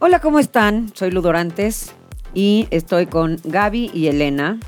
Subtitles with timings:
[0.00, 0.92] Hola, ¿cómo están?
[0.94, 1.92] Soy Lu Dorantes
[2.32, 4.60] y estoy con Gaby y Elena.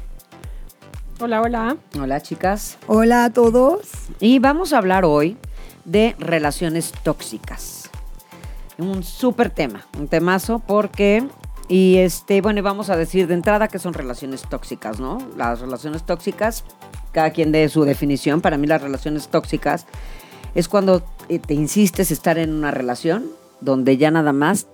[1.20, 1.77] Hola, hola.
[2.00, 2.78] Hola, chicas.
[2.88, 3.82] Hola a todos.
[4.18, 5.37] Y vamos a hablar hoy
[5.84, 7.90] de relaciones tóxicas.
[8.77, 11.24] Un súper tema, un temazo, porque,
[11.68, 15.18] y este, bueno, y vamos a decir de entrada que son relaciones tóxicas, ¿no?
[15.37, 16.65] Las relaciones tóxicas,
[17.12, 18.40] cada quien dé su definición.
[18.40, 19.87] Para mí, las relaciones tóxicas
[20.56, 23.26] es cuando eh, te insistes estar en una relación
[23.60, 24.66] donde ya nada más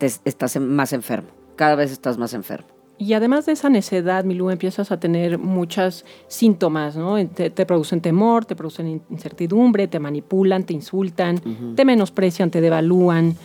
[0.00, 1.28] te estás más enfermo.
[1.56, 2.66] Cada vez estás más enfermo.
[2.96, 7.16] Y además de esa necedad, Milú, empiezas a tener muchos síntomas, ¿no?
[7.28, 11.40] Te, te, producen temor, te producen incertidumbre, te manipulan, te insultan,
[11.76, 13.36] te menosprecian, te devalúan,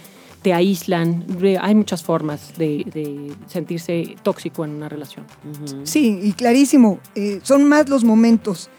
[0.42, 1.26] te aíslan.
[1.62, 5.26] Hay muchas formas de, de sentirse tóxico en una relación.
[5.84, 8.70] Sí, y clarísimo, eh, son más los momentos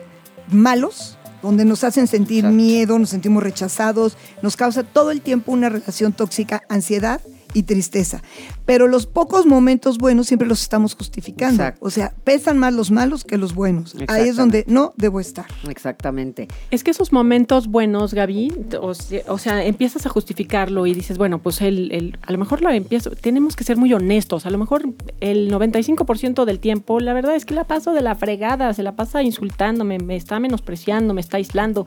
[0.49, 2.57] malos donde nos hacen sentir Exacto.
[2.57, 7.21] miedo, nos sentimos rechazados, nos causa todo el tiempo una relación tóxica, ansiedad
[7.57, 8.23] y tristeza.
[8.67, 11.63] Pero los pocos momentos buenos siempre los estamos justificando.
[11.63, 11.87] Exacto.
[11.87, 13.95] O sea, pesan más los malos que los buenos.
[14.09, 15.47] Ahí es donde no debo estar.
[15.69, 16.49] Exactamente.
[16.71, 21.17] Es que esos momentos buenos, Gaby, o sea, o sea, empiezas a justificarlo y dices,
[21.17, 24.51] bueno, pues el, el- a lo mejor lo empiezo, tenemos que ser muy honestos, a
[24.51, 24.83] lo mejor
[25.21, 28.97] el 95% del tiempo, la verdad es que la paso de la fregada, se la
[28.97, 31.87] pasa insultándome, me está menospreciando, me está aislando,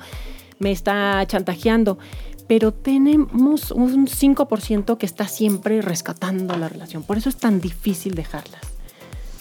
[0.59, 1.99] me está chantajeando,
[2.49, 8.15] pero tenemos un 5% que está siempre rescatando la relación, por eso es tan difícil
[8.15, 8.61] dejarlas.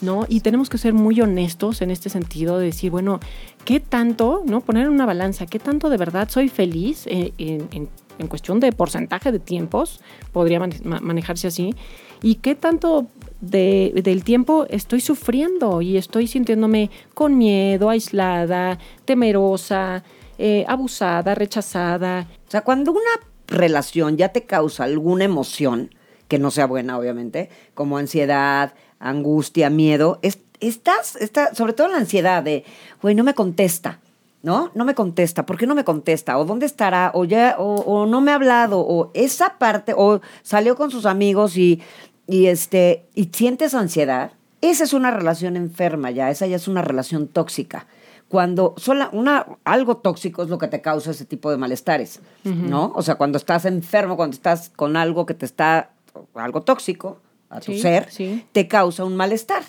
[0.00, 0.26] ¿no?
[0.28, 3.18] Y tenemos que ser muy honestos en este sentido de decir, bueno,
[3.64, 4.60] ¿qué tanto, no?
[4.60, 7.88] Poner en una balanza, ¿qué tanto de verdad soy feliz eh, en, en-
[8.20, 10.00] en cuestión de porcentaje de tiempos?
[10.32, 11.74] Podría mane- ma- manejarse así.
[12.22, 13.08] ¿Y qué tanto
[13.40, 20.04] de- del tiempo estoy sufriendo y estoy sintiéndome con miedo, aislada, temerosa,
[20.38, 22.26] eh, abusada, rechazada?
[22.46, 23.00] O sea, cuando una
[23.46, 25.94] relación ya te causa alguna emoción,
[26.28, 31.96] que no sea buena, obviamente, como ansiedad, angustia, miedo, es- estás, está, sobre todo la
[31.98, 32.64] ansiedad de,
[33.00, 34.00] güey, no me contesta,
[34.42, 34.70] ¿no?
[34.74, 36.36] No me contesta, ¿por qué no me contesta?
[36.38, 37.10] ¿O dónde estará?
[37.14, 38.80] ¿O ya, o, o no me ha hablado?
[38.80, 41.80] ¿O esa parte, o salió con sus amigos y,
[42.26, 44.32] y este, y sientes ansiedad?
[44.60, 47.86] Esa es una relación enferma ya, esa ya es una relación tóxica
[48.28, 52.92] cuando sola, una, algo tóxico es lo que te causa ese tipo de malestares, ¿no?
[52.94, 55.90] O sea, cuando estás enfermo, cuando estás con algo que te está,
[56.34, 57.18] algo tóxico
[57.48, 58.44] a tu Sí, ser, sí.
[58.52, 59.62] te causa un malestar.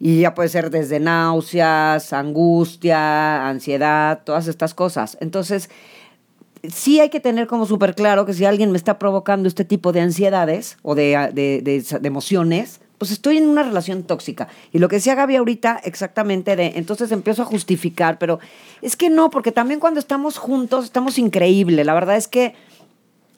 [0.00, 5.18] Y ya puede ser desde náuseas, angustia, ansiedad, todas estas cosas.
[5.20, 5.68] Entonces,
[6.68, 9.92] sí hay que tener como súper claro que si alguien me está provocando este tipo
[9.92, 14.48] de ansiedades o de, de- de- de emociones, pues estoy en una relación tóxica.
[14.72, 18.40] Y lo que decía Gaby ahorita, exactamente, de entonces empiezo a justificar, pero
[18.82, 21.84] es que no, porque también cuando estamos juntos estamos increíble.
[21.84, 22.54] La verdad es que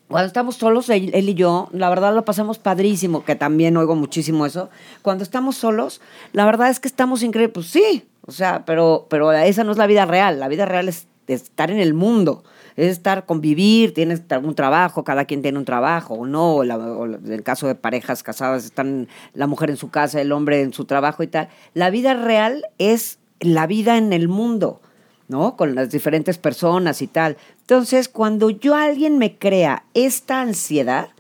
[0.09, 4.45] cuando estamos solos, él, y yo, la verdad lo pasamos padrísimo, que también oigo muchísimo
[4.45, 4.69] eso.
[5.03, 6.01] Cuando estamos solos,
[6.33, 7.55] la verdad es que estamos increíbles.
[7.55, 10.41] Pues sí, o sea, pero, pero esa no es la vida real.
[10.41, 12.45] La vida real es estar en el mundo,
[12.77, 17.43] es estar, convivir, tienes un trabajo, cada quien tiene un trabajo, o no, en el
[17.43, 21.23] caso de parejas casadas, están la mujer en su casa, el hombre en su trabajo
[21.23, 21.49] y tal.
[21.75, 24.81] La vida real es la vida en el mundo.
[25.29, 25.57] ¿no?
[25.57, 27.37] Con las diferentes personas y tal.
[27.61, 31.11] Entonces, cuando yo alguien me crea esta ansiedad,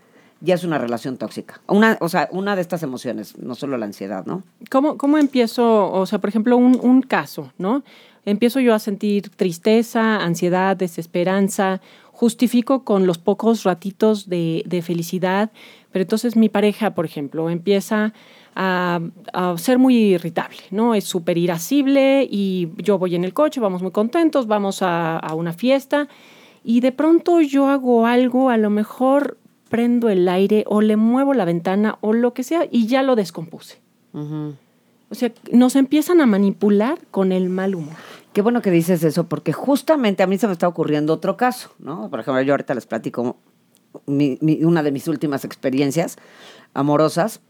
[0.40, 1.60] ya es una relación tóxica.
[1.66, 4.42] Una, o sea, una de estas emociones, no solo la ansiedad, ¿no?
[4.70, 5.92] ¿Cómo, cómo empiezo?
[5.92, 7.82] O sea, por ejemplo, un, un caso, ¿no?
[8.24, 11.80] Empiezo yo a sentir tristeza, ansiedad, desesperanza,
[12.12, 15.50] justifico con los pocos ratitos de, de felicidad,
[15.90, 18.12] pero entonces mi pareja, por ejemplo, empieza
[18.54, 19.00] a,
[19.32, 20.94] a ser muy irritable, ¿no?
[20.94, 25.34] Es súper irascible y yo voy en el coche, vamos muy contentos, vamos a, a
[25.34, 26.08] una fiesta
[26.62, 29.38] y de pronto yo hago algo, a lo mejor
[29.70, 33.16] prendo el aire o le muevo la ventana o lo que sea y ya lo
[33.16, 33.80] descompuse.
[34.12, 37.94] O sea, nos empiezan a manipular con el mal humor.
[38.32, 41.70] Qué bueno que dices eso, porque justamente a mí se me está ocurriendo otro caso,
[41.78, 42.10] ¿no?
[42.10, 43.36] Por ejemplo, yo ahorita les platico
[44.06, 46.16] mi- mi- una de mis últimas experiencias
[46.74, 47.40] amorosas.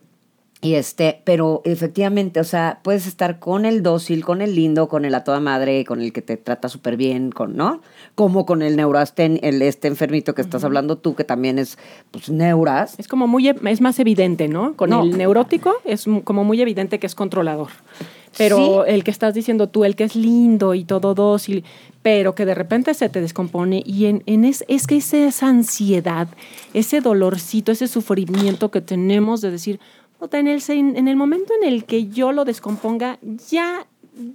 [0.63, 5.07] Y este, pero efectivamente, o sea, puedes estar con el dócil, con el lindo, con
[5.07, 7.81] el a toda madre, con el que te trata súper bien, con, ¿no?
[8.15, 11.79] Como con el neurasten, el este enfermito que estás hablando tú, que también es,
[12.11, 12.95] pues, neuras.
[12.99, 14.75] Es como muy, es más evidente, ¿no?
[14.77, 15.03] Con No.
[15.03, 17.71] el neurótico es como muy evidente que es controlador.
[18.39, 21.65] Pero el que estás diciendo tú, el que es lindo y todo dócil,
[22.03, 26.29] pero que de repente se te descompone y en, en es, es que esa ansiedad,
[26.73, 29.81] ese dolorcito, ese sufrimiento que tenemos de decir,
[30.21, 33.19] "Puta, en el, en el momento en el que yo lo descomponga,
[33.49, 33.87] ya,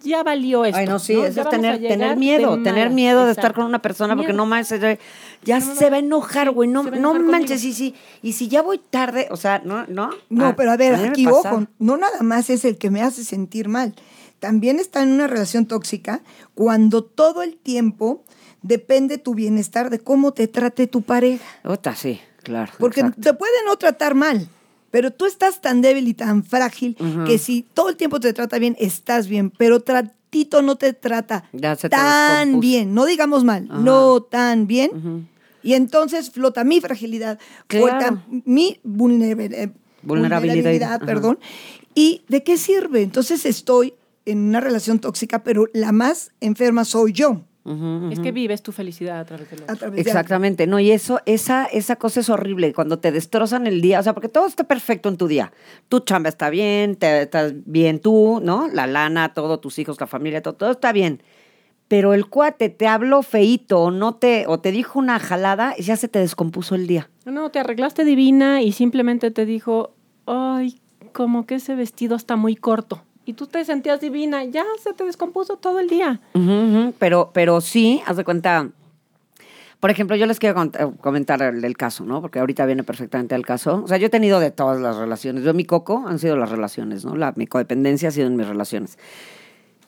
[0.03, 0.77] ya valió esto.
[0.79, 1.25] Ay, no, sí, ¿no?
[1.25, 4.37] eso es tener, tener miedo, tener miedo de estar con una persona porque Miedo.
[4.37, 4.97] no manches, ya-
[5.43, 7.69] ya No, no, se va a enojar, güey, no, no enojar manches, conmigo.
[7.69, 10.09] y si, y si ya voy tarde, o sea, no, no.
[10.29, 11.53] No, Ah, pero a ver, aquí pasa.
[11.53, 13.93] ojo, no nada más es el que me hace sentir mal.
[14.39, 16.21] También está en una relación tóxica
[16.55, 18.23] cuando todo el tiempo
[18.63, 21.43] depende tu bienestar de cómo te trate tu pareja.
[21.63, 22.71] Otra, sí, claro.
[22.79, 23.21] Porque exacto.
[23.21, 24.47] te puede no tratar mal,
[24.91, 26.95] pero tú estás tan débil y tan frágil
[27.25, 31.45] que si todo el tiempo te trata bien, estás bien, pero tratito no te trata
[31.51, 35.27] te tan bien, no digamos mal, no tan bien.
[35.63, 37.87] Y entonces flota mi fragilidad, Claro.
[37.87, 39.71] flota mi eh, Vulnerabilidad.
[40.03, 41.39] vulnerabilidad, perdón.
[41.95, 43.01] ¿Y de qué sirve?
[43.01, 43.93] Entonces estoy
[44.25, 47.41] en una relación tóxica, pero la más enferma soy yo.
[48.12, 50.91] Es que vives tu felicidad a través de lo A través de- Exactamente, no, y
[50.91, 54.45] eso, esa, esa cosa es horrible cuando te destrozan el día, o sea, porque todo
[54.45, 55.51] está perfecto en tu día.
[55.89, 58.67] Tu chamba está bien, te, estás bien tú, ¿no?
[58.67, 61.23] La lana, todo, tus hijos, la familia, todo, todo está bien.
[61.88, 65.83] Pero el cuate te habló feíto o no te, o te dijo una jalada y
[65.83, 67.09] ya se te descompuso el día.
[67.25, 69.95] No, no, te arreglaste divina y simplemente te dijo,
[70.27, 70.79] ay,
[71.13, 73.03] como que ese vestido está muy corto.
[73.25, 76.22] Y tú te sentías divina, ya se te descompuso todo el día.
[77.00, 78.69] Pero, pero sí, haz de cuenta.
[79.80, 80.69] Por ejemplo, yo les quiero eh,
[81.01, 82.22] comentar el, el caso, ¿no?
[82.22, 83.81] Porque ahorita viene perfectamente al caso.
[83.83, 85.44] O sea, yo he tenido de todas las relaciones.
[85.44, 87.16] Yo, mi coco han sido las relaciones, ¿no?
[87.16, 88.98] La, mi codependencia ha sido en mis relaciones.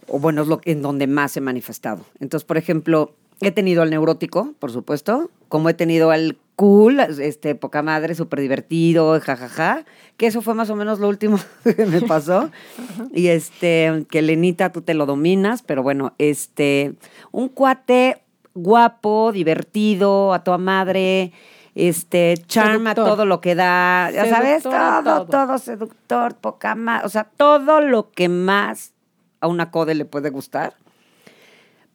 [0.07, 2.06] O bueno, es lo en donde más he manifestado.
[2.19, 7.54] Entonces, por ejemplo, he tenido al neurótico, por supuesto, como he tenido al cool, este,
[7.54, 9.86] poca madre, súper divertido, jajaja,
[10.18, 12.50] que eso fue más o menos lo último que me pasó.
[13.13, 16.95] y este, que Lenita, tú te lo dominas, pero bueno, este,
[17.31, 18.24] un cuate
[18.56, 21.31] guapo, divertido, a toda madre,
[21.75, 23.06] este, charma Seductor.
[23.06, 25.25] todo lo que da, ya sabes, todo, todo.
[25.27, 28.94] todo seductor, poca más, o sea, todo lo que más
[29.42, 30.74] a una code le puede gustar.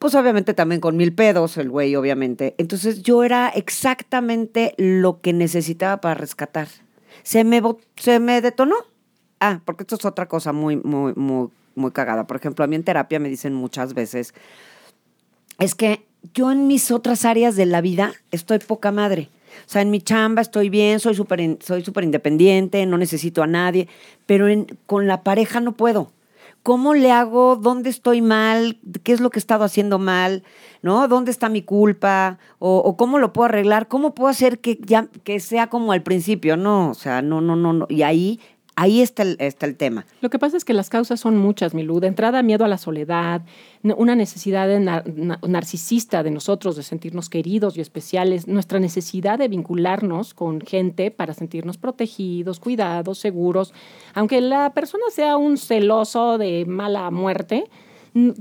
[0.03, 2.57] Pues obviamente también con mil pedos, el güey, obviamente.
[2.59, 6.67] Entonces yo era exactamente lo que necesitaba para rescatar.
[7.23, 7.63] Se me,
[7.95, 8.75] se me detonó.
[9.39, 12.27] Ah, porque esto es otra cosa muy, muy, muy, muy cagada.
[12.27, 14.35] Por ejemplo, a mí en terapia me dicen muchas veces,
[15.61, 19.29] es que yo en mis otras áreas de la vida estoy poca madre.
[19.69, 23.47] O sea, en mi chamba estoy bien, soy súper soy súper independiente, no necesito a
[23.47, 23.87] nadie,
[24.27, 26.11] pero en- con la pareja no puedo.
[26.63, 27.57] ¿Cómo le hago?
[27.57, 28.79] ¿Dónde estoy mal?
[29.03, 30.45] ¿Qué es lo que he estado haciendo mal?
[30.81, 31.09] ¿No?
[31.09, 32.39] ¿Dónde está mi culpa?
[32.61, 33.89] ¿O, o cómo lo puedo arreglar?
[33.89, 36.57] ¿Cómo puedo hacer que, ya, que sea como al principio?
[36.57, 37.73] No, o sea, no, no, no.
[37.73, 37.87] no.
[37.89, 38.39] Y ahí,
[38.77, 40.07] ahí está el, está el tema.
[40.21, 42.01] Lo que pasa es que las causas son muchas, Milú.
[42.01, 43.43] De entrada, miedo a la soledad,
[43.83, 49.49] una necesidad nar- na- narcisista de nosotros, de sentirnos queridos y especiales, nuestra necesidad de
[49.49, 53.73] vincularnos con gente para sentirnos protegidos, cuidados, seguros.
[54.15, 57.65] Aunque la persona sea un celoso de mala muerte,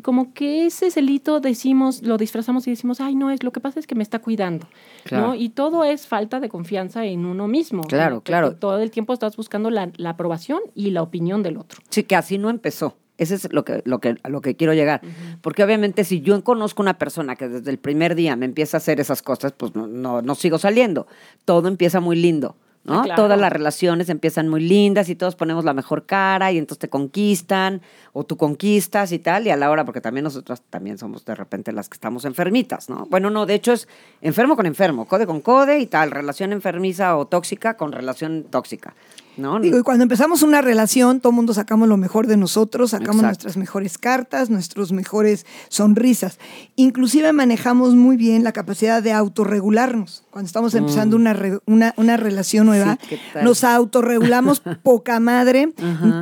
[0.01, 3.79] como que ese celito decimos, lo disfrazamos y decimos, ay, no, es lo que pasa
[3.79, 4.68] es que me está cuidando.
[5.06, 5.27] Claro.
[5.27, 5.35] ¿no?
[5.35, 7.83] Y todo es falta de confianza en uno mismo.
[7.83, 8.56] Claro, Que- claro.
[8.56, 11.81] todo el tiempo estás buscando la, la aprobación y la opinión del otro.
[11.89, 12.98] Sí, que así no empezó.
[13.17, 15.00] Ese es lo que, lo que, a lo que quiero llegar.
[15.41, 18.79] Porque obviamente si yo conozco una persona que desde el primer día me empieza a
[18.79, 21.05] hacer esas cosas, pues no, no, no sigo saliendo.
[21.45, 22.55] Todo empieza muy lindo.
[22.83, 23.03] ¿No?
[23.03, 23.23] Claro.
[23.23, 26.89] Todas las relaciones empiezan muy lindas y todos ponemos la mejor cara y entonces te
[26.89, 27.81] conquistan
[28.13, 29.45] o tú conquistas y tal.
[29.45, 32.89] Y a la hora, porque también nosotras también somos de repente las que estamos enfermitas,
[32.89, 33.05] ¿no?
[33.09, 33.88] Bueno, no, de hecho es
[34.21, 38.95] enfermo con enfermo, code con code y tal, relación enfermiza o tóxica con relación tóxica,
[39.38, 39.59] ¿no?
[39.59, 43.15] Digo, y cuando empezamos una relación, todo el mundo sacamos lo mejor de nosotros, sacamos
[43.17, 43.27] Exacto.
[43.27, 46.38] nuestras mejores cartas, nuestras mejores sonrisas.
[46.75, 50.23] Inclusive manejamos muy bien la capacidad de autorregularnos.
[50.31, 52.97] Cuando estamos empezando una, re- una, una relación nueva, Mm.
[53.09, 55.73] Sí, nos autorregulamos poca madre,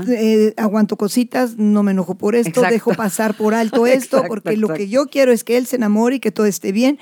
[0.07, 2.73] eh, aguanto cositas, no me enojo por esto, Exacto.
[2.73, 5.75] dejo pasar por alto esto, Exacto, porque lo que yo quiero es que él se
[5.75, 6.99] enamore y que todo esté bien.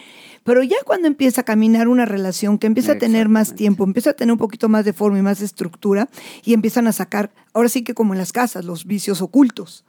[0.48, 3.58] Pero ya cuando empieza a caminar una relación, que empieza a tener más Exactamente.
[3.58, 6.08] tiempo, empieza a tener un poquito más de forma y más de estructura,
[6.46, 9.84] y empiezan a sacar, ahora sí que como en las casas, los vicios ocultos.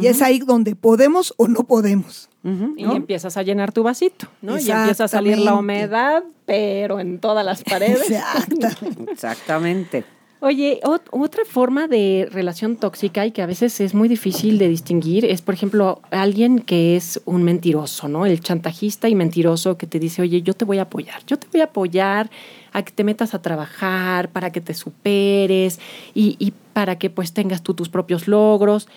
[0.00, 2.30] Y es ahí donde podemos o no podemos.
[2.42, 2.96] Y ¿no?
[2.96, 4.58] empiezas a llenar tu vasito, ¿no?
[4.58, 5.84] Y empieza a salir la Exactamente.
[5.84, 8.10] humedad, pero en todas las paredes.
[8.10, 8.68] Exacto.
[9.12, 10.04] Exactamente.
[10.42, 14.68] Oye, ot- otra forma de relación tóxica y que a veces es muy difícil de
[14.68, 18.24] distinguir es, por ejemplo, alguien que es un mentiroso, ¿no?
[18.24, 21.46] El chantajista y mentiroso que te dice, oye, yo te voy a apoyar, yo te
[21.52, 22.30] voy a apoyar
[22.72, 25.78] a que te metas a trabajar, para que te superes
[26.14, 28.88] y, y para que pues tengas tú tus propios logros.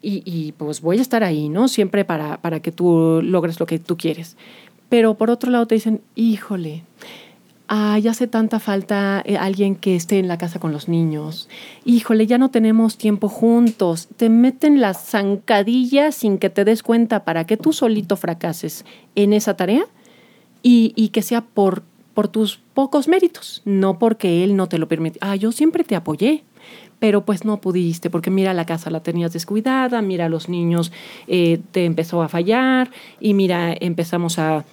[0.00, 1.66] Y, y, pues voy a estar ahí, ¿no?
[1.68, 4.36] Siempre para, para que tú logres lo que tú quieres.
[4.88, 6.84] Pero por otro lado te dicen, híjole,
[7.68, 11.48] ay, hace tanta falta eh, alguien que esté en la casa con los niños.
[11.84, 14.08] Híjole, ya no tenemos tiempo juntos.
[14.16, 19.32] Te meten las zancadillas sin que te des cuenta para que tú solito fracases en
[19.32, 19.86] esa tarea
[20.62, 21.82] y, y que sea por,
[22.14, 25.18] por tus pocos méritos, no porque él no te lo permitió.
[25.22, 26.44] Ah, yo siempre te apoyé,
[26.98, 30.92] pero pues no pudiste, porque mira la casa la tenías descuidada, mira los niños
[31.26, 34.64] eh, te empezó a fallar y mira empezamos a,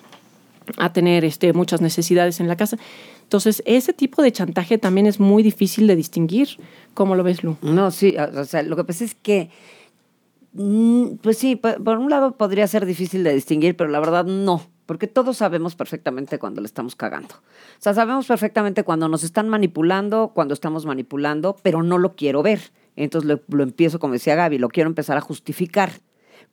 [0.77, 2.77] a tener este, muchas necesidades en la casa.
[3.23, 6.49] Entonces, ese tipo de chantaje también es muy difícil de distinguir.
[6.93, 7.57] ¿Cómo lo ves, Lu?
[7.61, 9.49] No, sí, o sea, lo que pasa es que,
[10.53, 14.61] mm, pues sí, por, un lado podría ser difícil de distinguir, pero la verdad no,
[14.85, 17.35] porque todos sabemos perfectamente cuando le estamos cagando.
[17.35, 22.43] O sea, sabemos perfectamente cuando nos están manipulando, cuando estamos manipulando, pero no lo quiero
[22.43, 22.71] ver.
[22.95, 25.93] Entonces lo, lo empiezo, como decía Gaby, lo quiero empezar a justificar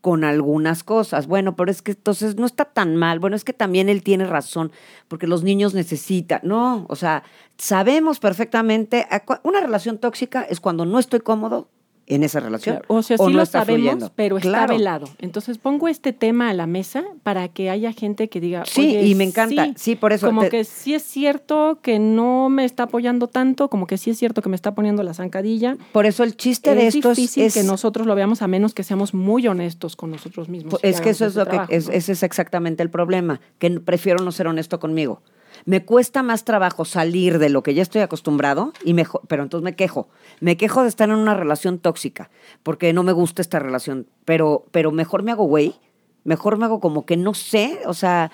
[0.00, 1.26] con algunas cosas.
[1.26, 3.18] Bueno, pero es que entonces no está tan mal.
[3.18, 4.72] Bueno, es que también él tiene razón,
[5.08, 6.40] porque los niños necesitan.
[6.42, 7.22] No, o sea,
[7.58, 9.06] sabemos perfectamente.
[9.42, 11.68] Una relación tóxica es cuando no estoy cómodo
[12.14, 12.76] en esa relación.
[12.76, 14.12] Claro, O sea, sí no lo sabemos, fluyendo.
[14.14, 14.76] pero está Claro.
[14.76, 15.06] velado.
[15.18, 18.64] Entonces pongo este tema a la mesa para que haya gente que diga.
[18.66, 19.68] Sí, "Oye, y me encanta.
[19.76, 23.68] Sí, por eso Como te- que sí es cierto que no me está apoyando tanto,
[23.70, 25.76] como que sí es cierto que me está poniendo la zancadilla.
[25.92, 28.48] Por eso el chiste de es esto es- difícil es, que nosotros lo veamos a
[28.48, 30.72] menos que seamos muy honestos con nosotros mismos.
[30.80, 31.92] Pues es que eso es lo ese que es, ¿no?
[31.94, 35.22] ese es exactamente el problema, que prefiero no ser honesto conmigo.
[35.64, 39.64] Me cuesta más trabajo salir de lo que ya estoy acostumbrado y mejor, pero entonces
[39.64, 40.08] me quejo.
[40.40, 42.30] Me quejo de estar en una relación tóxica
[42.62, 45.74] porque no me gusta esta relación, pero pero mejor me hago güey,
[46.24, 48.30] mejor me hago como que no sé, o sea,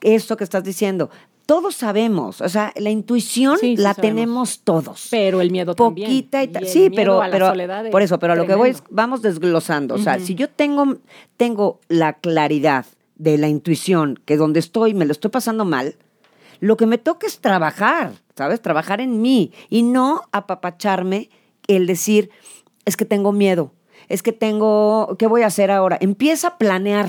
[0.00, 1.10] esto que estás diciendo.
[1.46, 4.14] Todos sabemos, o sea, la intuición Sí, sí la sabemos.
[4.14, 5.08] tenemos todos.
[5.10, 6.08] Pero el miedo también.
[6.08, 9.20] Poquita y Sí, pero, pero es por eso, pero a lo que voy es, vamos
[9.20, 9.94] desglosando.
[9.94, 10.96] O sea, si yo tengo,
[11.36, 15.96] tengo la claridad de la intuición, que donde estoy me lo estoy pasando mal,
[16.60, 18.60] lo que me toca es trabajar, ¿sabes?
[18.60, 21.30] Trabajar en mí y no apapacharme
[21.66, 22.30] el decir,
[22.84, 23.72] es que tengo miedo,
[24.08, 25.96] es que tengo, ¿qué voy a hacer ahora?
[26.00, 27.08] Empieza a planear,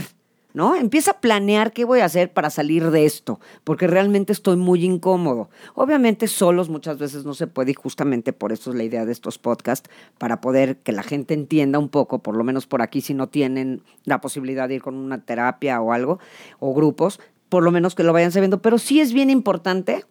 [0.54, 0.76] ¿no?
[0.76, 4.86] Empieza a planear qué voy a hacer para salir de esto, porque realmente estoy muy
[4.86, 5.50] incómodo.
[5.74, 9.12] Obviamente solos muchas veces no se puede y justamente por eso es la idea de
[9.12, 13.02] estos podcasts, para poder que la gente entienda un poco, por lo menos por aquí
[13.02, 16.20] si no tienen la posibilidad de ir con una terapia o algo,
[16.60, 20.06] o grupos, por lo menos que lo vayan sabiendo, pero sí es bien importante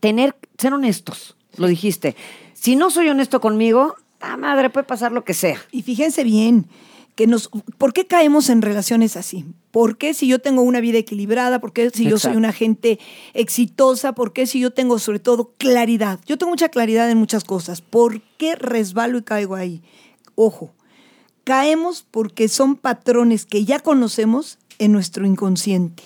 [0.00, 2.16] tener, ser honestos, lo dijiste.
[2.54, 5.58] Si no soy honesto conmigo, ah, madre, puede pasar lo que sea.
[5.70, 6.66] Y fíjense bien,
[7.18, 9.44] que nos, ¿por qué caemos en relaciones así?
[9.72, 11.60] ¿Por qué si yo tengo una vida equilibrada?
[11.60, 13.00] ¿Por qué si yo soy una gente
[13.34, 14.12] exitosa?
[14.12, 16.20] ¿Por qué si yo tengo sobre todo claridad?
[16.26, 17.80] Yo tengo mucha claridad en muchas cosas.
[17.80, 19.82] ¿Por qué resbalo y caigo ahí?
[20.36, 20.72] Ojo,
[21.42, 26.02] caemos porque son patrones que ya conocemos en nuestro inconsciente.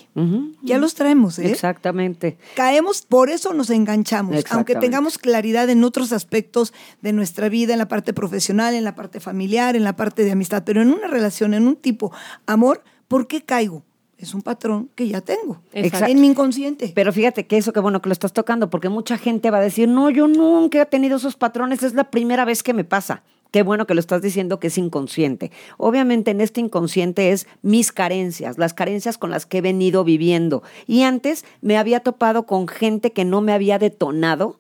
[0.63, 1.51] Ya los traemos, ¿eh?
[1.51, 2.39] Exactamente.
[2.57, 7.79] Caemos, por eso nos enganchamos, aunque tengamos claridad en otros aspectos de nuestra vida, en
[7.79, 11.07] la parte profesional, en la parte familiar, en la parte de amistad, pero en una
[11.07, 12.13] relación, en un tipo
[12.47, 13.83] amor, ¿por qué caigo?
[14.17, 16.07] Es un patrón que ya tengo Exacto.
[16.07, 16.93] en mi inconsciente.
[16.95, 19.63] Pero fíjate que eso, qué bueno que lo estás tocando, porque mucha gente va a
[19.63, 23.25] decir, no, yo nunca he tenido esos patrones, es la primera vez que me pasa.
[23.53, 25.53] Qué bueno que lo estás diciendo que es inconsciente.
[25.77, 30.63] Obviamente en este inconsciente es mis carencias, las carencias con las que he venido viviendo.
[30.87, 34.59] Y antes me había topado con gente que no me había detonado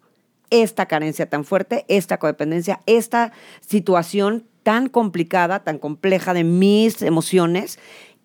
[0.50, 3.32] esta carencia tan fuerte, esta codependencia, esta
[3.66, 7.78] situación tan complicada, tan compleja de mis emociones,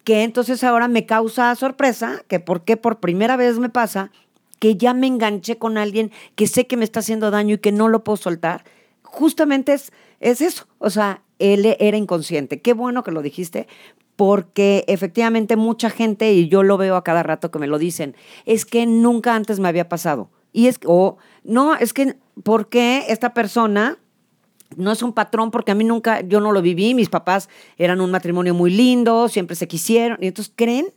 [0.03, 4.11] que entonces ahora me causa sorpresa, que por qué por primera vez me pasa,
[4.59, 7.71] que ya me enganché con alguien que sé que me está haciendo daño y que
[7.71, 8.65] no lo puedo soltar.
[9.03, 12.61] Justamente es, es eso, o sea, él era inconsciente.
[12.61, 13.67] Qué bueno que lo dijiste,
[14.15, 18.15] porque efectivamente mucha gente, y yo lo veo a cada rato que me lo dicen,
[18.45, 20.31] es que nunca antes me había pasado.
[20.51, 23.99] Y es, o no, es que, ¿por qué esta persona
[24.75, 27.47] no es un patrón porque a mí nunca, yo no lo viví, mis papás
[27.77, 30.87] eran un matrimonio muy lindo, siempre se quisieron, y entonces creen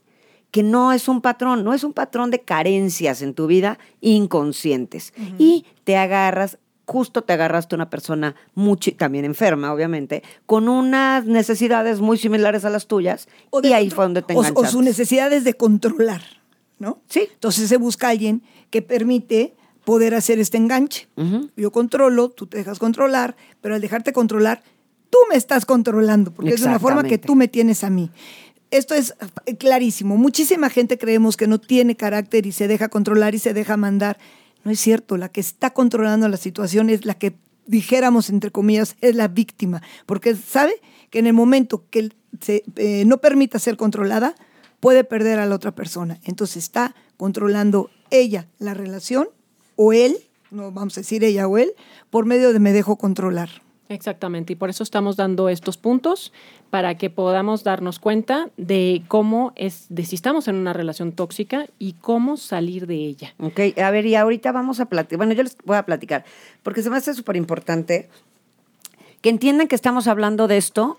[0.50, 5.12] que no es un patrón, no es un patrón de carencias en tu vida inconscientes.
[5.39, 6.59] Y te agarras,
[6.91, 12.65] justo te agarraste a una persona mucho, también enferma, obviamente, con unas necesidades muy similares
[12.65, 14.73] a las tuyas, O y ahí fue donde te o, o enganchaste.
[14.73, 16.23] sus necesidades de controlar,
[16.81, 16.99] ¿no?
[17.09, 17.29] Sí.
[17.33, 19.55] Entonces se busca alguien que permite
[19.85, 21.07] poder hacer este enganche.
[21.57, 24.63] Yo controlo, tú te dejas controlar, pero al dejarte controlar,
[25.11, 28.11] tú me estás controlando, porque es una forma que tú me tienes a mí.
[28.73, 29.15] Esto es
[29.47, 30.17] eh, clarísimo.
[30.17, 34.19] Muchísima gente creemos que no tiene carácter y se deja controlar y se deja mandar.
[34.64, 35.17] No es cierto.
[35.17, 37.37] La que está controlando la situación es la que,
[37.67, 39.83] dijéramos entre comillas, es la víctima.
[40.07, 40.75] Porque sabe
[41.11, 44.35] que en el momento que se, eh, no permita ser controlada,
[44.81, 46.19] puede perder a la otra persona.
[46.25, 49.29] Entonces está controlando ella la relación
[49.76, 50.17] o él,
[50.50, 51.73] no vamos a decir ella o él,
[52.11, 53.50] por medio de me dejo controlar.
[53.91, 56.33] Exactamente, y por eso estamos dando estos puntos
[56.71, 61.67] para que podamos darnos cuenta de cómo es, de si estamos en una relación tóxica
[61.81, 63.35] y cómo salir de ella.
[63.41, 65.17] Ok, a ver, y ahorita vamos a platicar.
[65.17, 66.25] Bueno, yo les voy a platicar,
[66.63, 68.09] porque se me hace súper importante
[69.23, 70.97] que entiendan que estamos hablando de esto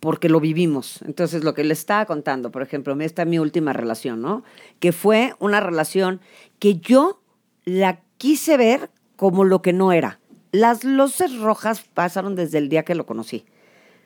[0.00, 1.00] porque lo vivimos.
[1.06, 4.44] Entonces, lo que les estaba contando, por ejemplo, esta es mi última relación, ¿no?
[4.80, 6.20] Que fue una relación
[6.58, 7.22] que yo
[7.64, 10.18] la quise ver como lo que no era.
[10.54, 13.44] Las luces rojas pasaron desde el día que lo conocí.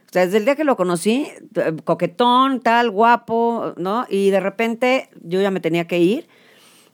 [0.09, 4.07] O sea, desde el día que lo conocí, eh, coquetón, tal, guapo, ¿no?
[4.09, 6.27] Y de repente yo ya me tenía que ir.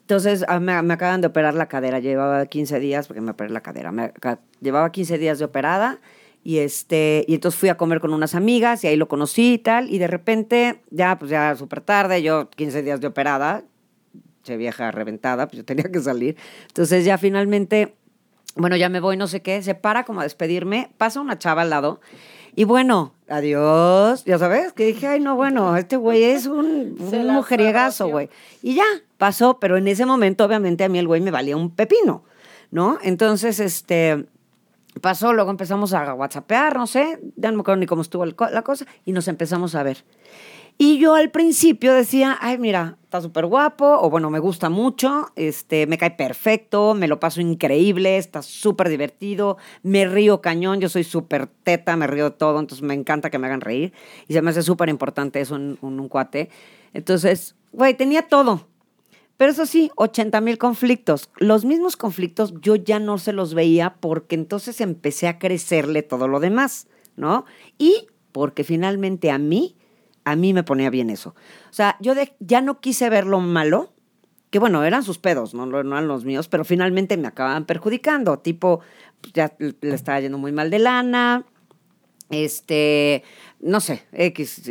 [0.00, 2.00] Entonces ah, me, me acaban de operar la cadera.
[2.00, 3.92] Llevaba 15 días, porque me operé la cadera.
[3.92, 4.12] Me
[4.60, 6.00] llevaba 15 días de operada.
[6.42, 9.58] Y, este, y entonces fui a comer con unas amigas y ahí lo conocí y
[9.58, 9.88] tal.
[9.88, 13.62] Y de repente, ya, pues ya súper tarde, yo 15 días de operada,
[14.42, 16.36] che vieja reventada, pues yo tenía que salir.
[16.66, 17.94] Entonces ya finalmente,
[18.56, 21.62] bueno, ya me voy, no sé qué, se para como a despedirme, pasa una chava
[21.62, 22.00] al lado
[22.56, 27.26] y bueno, adiós, ya sabes, que dije, ay, no, bueno, este güey es un, un
[27.26, 28.30] mujeriegazo, güey.
[28.62, 28.84] Y ya,
[29.18, 32.24] pasó, pero en ese momento obviamente a mí el güey me valía un pepino,
[32.70, 32.98] ¿no?
[33.02, 34.26] Entonces, este...
[35.00, 38.36] Pasó, luego empezamos a whatsappear, no sé, ya no me acuerdo ni cómo estuvo el
[38.52, 40.04] la cosa, y nos empezamos a ver.
[40.76, 45.28] Y yo al principio decía, ay, mira, está súper guapo, o bueno, me gusta mucho,
[45.36, 50.88] este, me cae perfecto, me lo paso increíble, está súper divertido, me río cañón, yo
[50.88, 53.92] soy súper teta, me río todo, entonces me encanta que me hagan reír.
[54.26, 56.50] Y se me hace súper importante eso en, en un cuate.
[56.92, 58.66] Entonces, güey, tenía todo.
[59.36, 61.30] Pero eso sí, 80 mil conflictos.
[61.36, 66.28] Los mismos conflictos yo ya no se los veía porque entonces empecé a crecerle todo
[66.28, 67.44] lo demás, ¿no?
[67.78, 69.76] Y porque finalmente a mí,
[70.24, 71.34] a mí me ponía bien eso.
[71.70, 73.92] O sea, yo ya no quise ver lo malo,
[74.50, 75.64] que bueno, eran sus pedos, ¿no?
[75.78, 78.38] eran los míos, pero finalmente me acababan perjudicando.
[78.38, 78.80] Tipo,
[79.20, 81.44] pues, ya le estaba yendo muy mal de lana,
[82.30, 83.22] este,
[83.60, 84.62] no sé, X,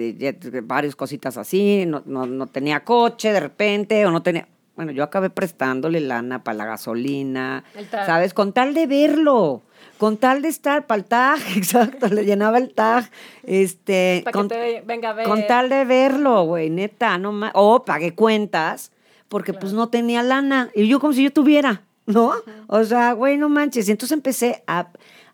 [0.63, 5.03] varias cositas así, no, no, no tenía coche de repente, o no tenía, bueno, yo
[5.03, 7.63] acabé prestándole lana para la gasolina.
[7.91, 8.33] ¿sabes?
[8.33, 9.61] Con tal de verlo,
[9.97, 13.09] con tal de estar para el tag, exacto, le llenaba el tag,
[13.43, 15.27] este, Para que con, te venga a ver.
[15.27, 18.91] con tal de verlo, güey, neta, no más, o pagué cuentas,
[19.29, 22.33] porque pues no tenía lana, y yo como si yo tuviera, ¿no?
[22.67, 24.89] O sea, güey, no manches, y entonces empecé a,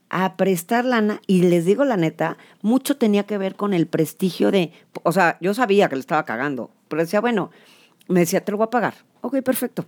[0.10, 4.52] a prestar lana, y les digo la neta, mucho tenía que ver con el prestigio
[4.52, 4.72] de,
[5.04, 7.52] o sea, yo sabía que le estaba cagando, pero decía, bueno,
[8.10, 9.86] me decía, te lo voy a pagar, ok, perfecto.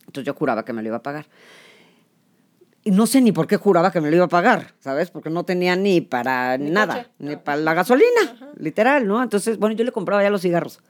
[0.00, 1.26] Entonces yo juraba que me lo iba a pagar.
[2.82, 5.10] Y no sé ni por qué juraba que me lo iba a pagar, ¿sabes?
[5.10, 7.10] Porque no tenía ni para Ni nada, coche.
[7.18, 7.44] ni No.
[7.44, 9.22] para la gasolina, literal, ¿no?
[9.22, 10.80] Entonces, bueno, yo le compraba ya los cigarros.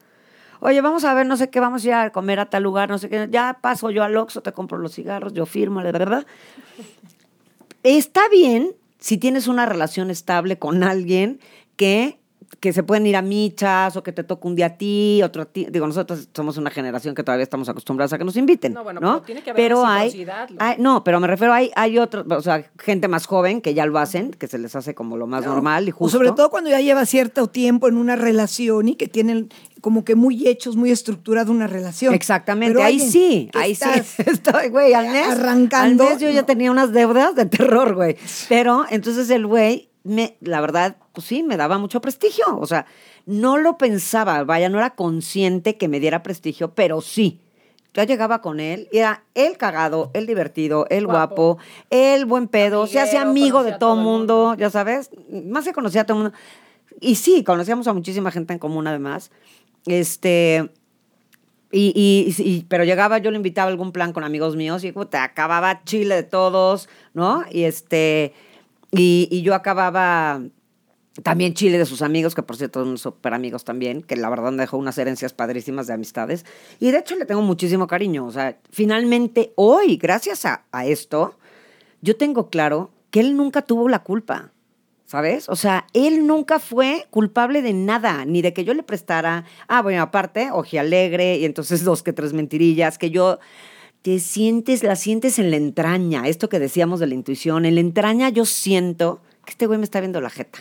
[0.60, 2.88] Oye, vamos a ver, no sé qué, vamos a ir a comer a tal lugar,
[2.90, 3.26] no sé qué.
[3.30, 6.24] Ya paso yo al Oxxo, te compro los cigarros, yo firmo, la verdad.
[7.82, 11.40] Está bien si tienes una relación estable con alguien
[11.76, 12.19] que,
[12.58, 15.42] que se pueden ir a michas o que te toque un día a ti, otro
[15.42, 15.66] a ti.
[15.70, 18.72] Digo, nosotros somos una generación que todavía estamos acostumbrados a que nos inviten.
[18.74, 19.12] No, bueno, ¿no?
[19.12, 20.26] pero tiene que haber Pero hay,
[20.78, 23.98] no, pero me refiero, hay, hay otros, o sea, gente más joven que ya lo
[23.98, 26.18] hacen, que se les hace como lo más normal y O justo.
[26.18, 30.14] sobre todo cuando ya lleva cierto tiempo en una relación y que tienen como que
[30.14, 32.12] muy hechos, muy estructurada una relación.
[32.14, 33.88] Exactamente, Pero ahí sí, ahí sí.
[34.18, 35.28] Estoy, güey, al mes.
[35.28, 38.16] arrancando, Al mes yo ya tenía unas deudas de terror, güey.
[38.48, 42.44] Pero entonces el güey, me, la verdad, pues sí, me daba mucho prestigio.
[42.58, 42.86] O sea,
[43.26, 47.40] no lo pensaba, vaya, no era consciente que me diera prestigio, pero sí.
[47.92, 51.58] Yo llegaba con él y era el cagado, el divertido, el guapo, Guapo.
[51.90, 54.54] el buen pedo, se hacía amigo de todo todo el mundo, mundo.
[54.58, 55.10] ya sabes,
[55.46, 56.38] más se conocía a todo el mundo.
[57.00, 59.32] Y sí, conocíamos a muchísima gente en común además.
[59.86, 60.70] Este,
[61.72, 64.92] y, y- y- pero llegaba, yo le invitaba a algún plan con amigos míos y
[64.92, 67.44] puta, acababa chile de todos, ¿no?
[67.50, 68.34] Y este,
[68.90, 70.40] y, y yo acababa
[71.22, 74.52] también chile de sus amigos, que por cierto son súper amigos también, que la verdad
[74.52, 76.44] me dejó unas herencias padrísimas de amistades.
[76.78, 78.26] Y de hecho le tengo muchísimo cariño.
[78.26, 81.36] O sea, finalmente hoy, gracias a, a esto,
[82.00, 84.52] yo tengo claro que él nunca tuvo la culpa.
[85.06, 85.48] ¿Sabes?
[85.48, 89.82] O sea, él nunca fue culpable de nada, ni de que yo le prestara, ah,
[89.82, 93.40] bueno, aparte, oji alegre, y entonces dos que tres mentirillas, que yo
[94.02, 97.80] te sientes, la sientes en la entraña, esto que decíamos de la intuición, en la
[97.80, 100.60] entraña yo siento que este güey me está viendo la jeta.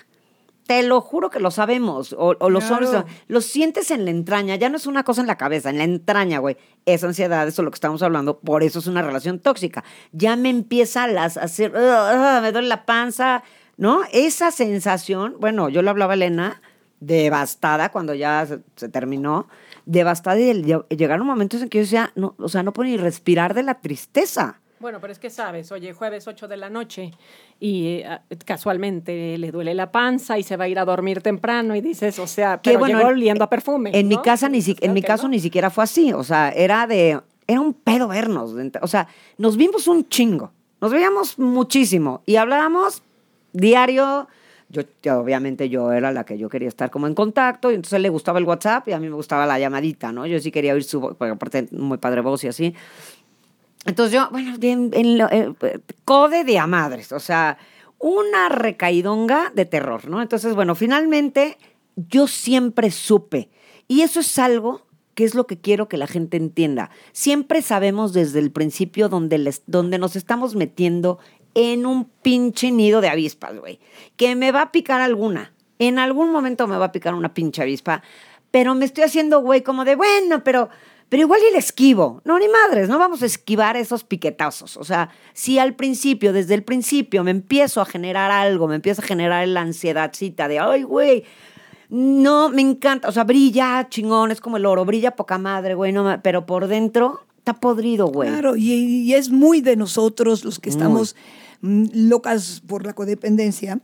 [0.67, 2.85] Te lo juro que lo sabemos, o, o los Claro.
[2.87, 5.79] hombres, lo sientes en la entraña, ya no es una cosa en la cabeza, en
[5.79, 6.57] la entraña, güey.
[6.85, 9.83] Es ansiedad, eso es lo que estamos hablando, por eso es una relación tóxica.
[10.11, 13.41] Ya me empieza a las, a hacer, "Ugh, ugh, me duele la panza,
[13.77, 14.01] ¿no?
[14.11, 16.61] Esa sensación, bueno, yo le hablaba a Elena,
[16.99, 19.47] devastada cuando ya se, se terminó,
[19.89, 20.53] devastada y
[20.95, 23.75] llegaron momentos en que yo decía, no, o sea, no puedo ni respirar de la
[23.81, 24.59] tristeza.
[24.79, 27.11] Bueno, pero es que sabes, oye, jueves 8 de la noche
[27.59, 31.75] y eh, casualmente le duele la panza y se va a ir a dormir temprano
[31.75, 33.91] y dices, o sea, pero bueno, llegó en- oliendo a perfume.
[33.93, 34.21] En mi ¿no?
[34.21, 35.29] casa ni si- en mi caso no.
[35.31, 39.07] ni siquiera fue así, o sea, era de era un pedo vernos, o sea,
[39.39, 40.51] nos vimos un chingo.
[40.79, 43.01] Nos veíamos muchísimo y hablábamos
[43.51, 44.27] diario.
[45.09, 48.37] Obviamente yo era la que yo quería estar como en contacto y entonces le gustaba
[48.37, 50.27] el WhatsApp y a mí me gustaba la llamadita, ¿no?
[50.27, 52.75] Yo sí quería oír su voz, porque aparte muy padre voz y así.
[53.85, 55.53] Entonces yo, bueno, en, en lo- eh,
[56.05, 57.57] code de a madres, o sea,
[57.97, 60.21] una recaidonga de terror, ¿no?
[60.21, 61.57] Entonces, bueno, finalmente
[61.95, 63.49] yo siempre supe,
[63.87, 66.91] y eso es algo que es lo que quiero que la gente entienda.
[67.11, 71.19] Siempre sabemos desde el principio donde, les, donde nos estamos metiendo
[71.53, 73.79] en un pinche nido de avispas, güey,
[74.15, 75.53] que me va a picar alguna.
[75.79, 78.03] En algún momento me va a picar una pinche avispa,
[78.51, 80.69] pero me estoy haciendo, güey, como de, bueno, pero,
[81.07, 82.21] pero igual y le esquivo.
[82.25, 84.77] No, ni madres, no vamos a esquivar esos piquetazos.
[84.77, 89.01] O sea, si al principio, desde el principio, me empiezo a generar algo, me empieza
[89.01, 91.23] a generar la ansiedadcita de, ay, güey,
[91.89, 93.07] no, me encanta.
[93.07, 96.67] O sea, brilla chingón, es como el oro, brilla poca madre, güey, no, pero por
[96.67, 98.29] dentro está podrido, güey.
[98.29, 101.15] Claro, y, y es muy de nosotros los que estamos
[101.61, 103.79] mm, locas por la codependencia,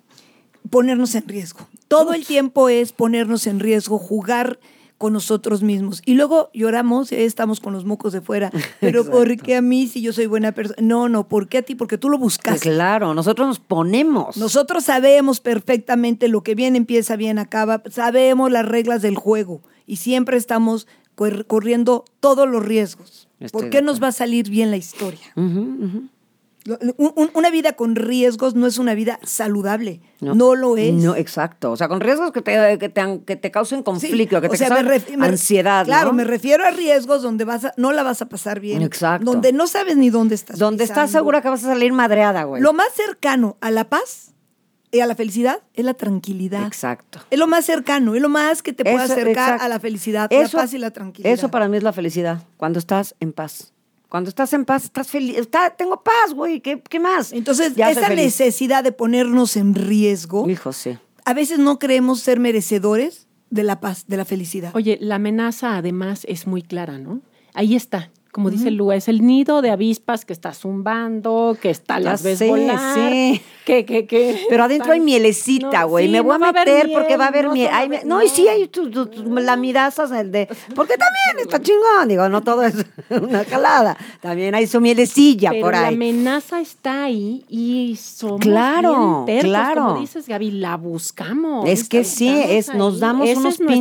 [0.69, 1.67] ponernos en riesgo.
[1.87, 4.59] Todo el tiempo es ponernos en riesgo, jugar
[4.97, 6.01] con nosotros mismos.
[6.05, 8.49] Y luego lloramos, eh, estamos con los mocos de fuera.
[8.79, 10.77] Pero ¿por qué a mí si yo soy buena persona?
[10.81, 11.75] No, no, ¿por qué a ti?
[11.75, 12.61] Porque tú lo buscaste.
[12.69, 14.37] Claro, nosotros nos ponemos.
[14.37, 19.97] Nosotros sabemos perfectamente lo que bien empieza, bien acaba, sabemos las reglas del juego y
[19.97, 23.27] siempre estamos cor- corriendo todos los riesgos.
[23.39, 25.25] Estoy ¿Por qué nos va a salir bien la historia?
[25.35, 26.09] Un-
[26.97, 30.01] un- Una vida con riesgos no es una vida saludable.
[30.19, 30.55] No, No.
[30.55, 30.93] lo es.
[30.95, 31.71] No, exacto.
[31.71, 34.49] O sea, con riesgos que te, que te, que te causen Sí, conflicto, que o
[34.49, 35.85] te sea, me causen me- ansiedad.
[35.85, 36.13] Claro, ¿no?
[36.13, 38.81] me refiero a riesgos donde vas a- no la vas a pasar bien.
[38.81, 39.25] Exacto.
[39.31, 40.57] Donde no sabes ni dónde estás.
[40.57, 42.63] Donde estás segura que vas a salir madreada, güey.
[42.63, 44.33] Lo más cercano a la paz
[44.95, 46.65] y a la felicidad es la tranquilidad.
[46.65, 47.19] Exacto.
[47.29, 49.63] Es lo más cercano, es lo más que te puede Eso, acercar exacto.
[49.63, 51.33] a la felicidad, Eso- la paz y la tranquilidad.
[51.33, 52.43] Eso para mí es la felicidad.
[52.57, 53.71] Cuando estás en paz.
[54.09, 55.37] Cuando estás en paz, estás feliz.
[55.37, 56.61] Está, tengo paz, güey.
[56.61, 57.33] ¿Qué, qué más?
[57.33, 60.97] Entonces, Ya esa necesidad de ponernos en riesgo, Hijo, sí.
[61.25, 64.71] a veces no creemos ser merecedores de la paz, de la felicidad.
[64.75, 67.21] Oye, la amenaza además es muy clara, ¿no?
[67.53, 68.09] Ahí está.
[68.35, 72.39] Como dice Lua, es el nido de avispas que está zumbando, que está las ves
[72.39, 73.41] sé, volar, sí.
[73.65, 76.07] que, que, que Pero adentro hay mielecita, No, güey.
[76.07, 77.71] sí, me voy no a meter miel, porque va a haber no miel.
[78.03, 80.49] no, y sí hay tus- tus lamidazas el de.
[80.75, 82.09] Porque también está chingón.
[82.09, 82.75] Digo, no todo es
[83.09, 83.95] una jalada.
[84.19, 85.95] También hay su mielecilla Pero por la ahí.
[85.95, 89.85] amenaza está ahí y somos Claro, bien tercos, claro.
[89.85, 91.69] Como dices, Gaby, la buscamos.
[91.69, 93.75] Es que sí, es- nos damos Esa unos es nuestra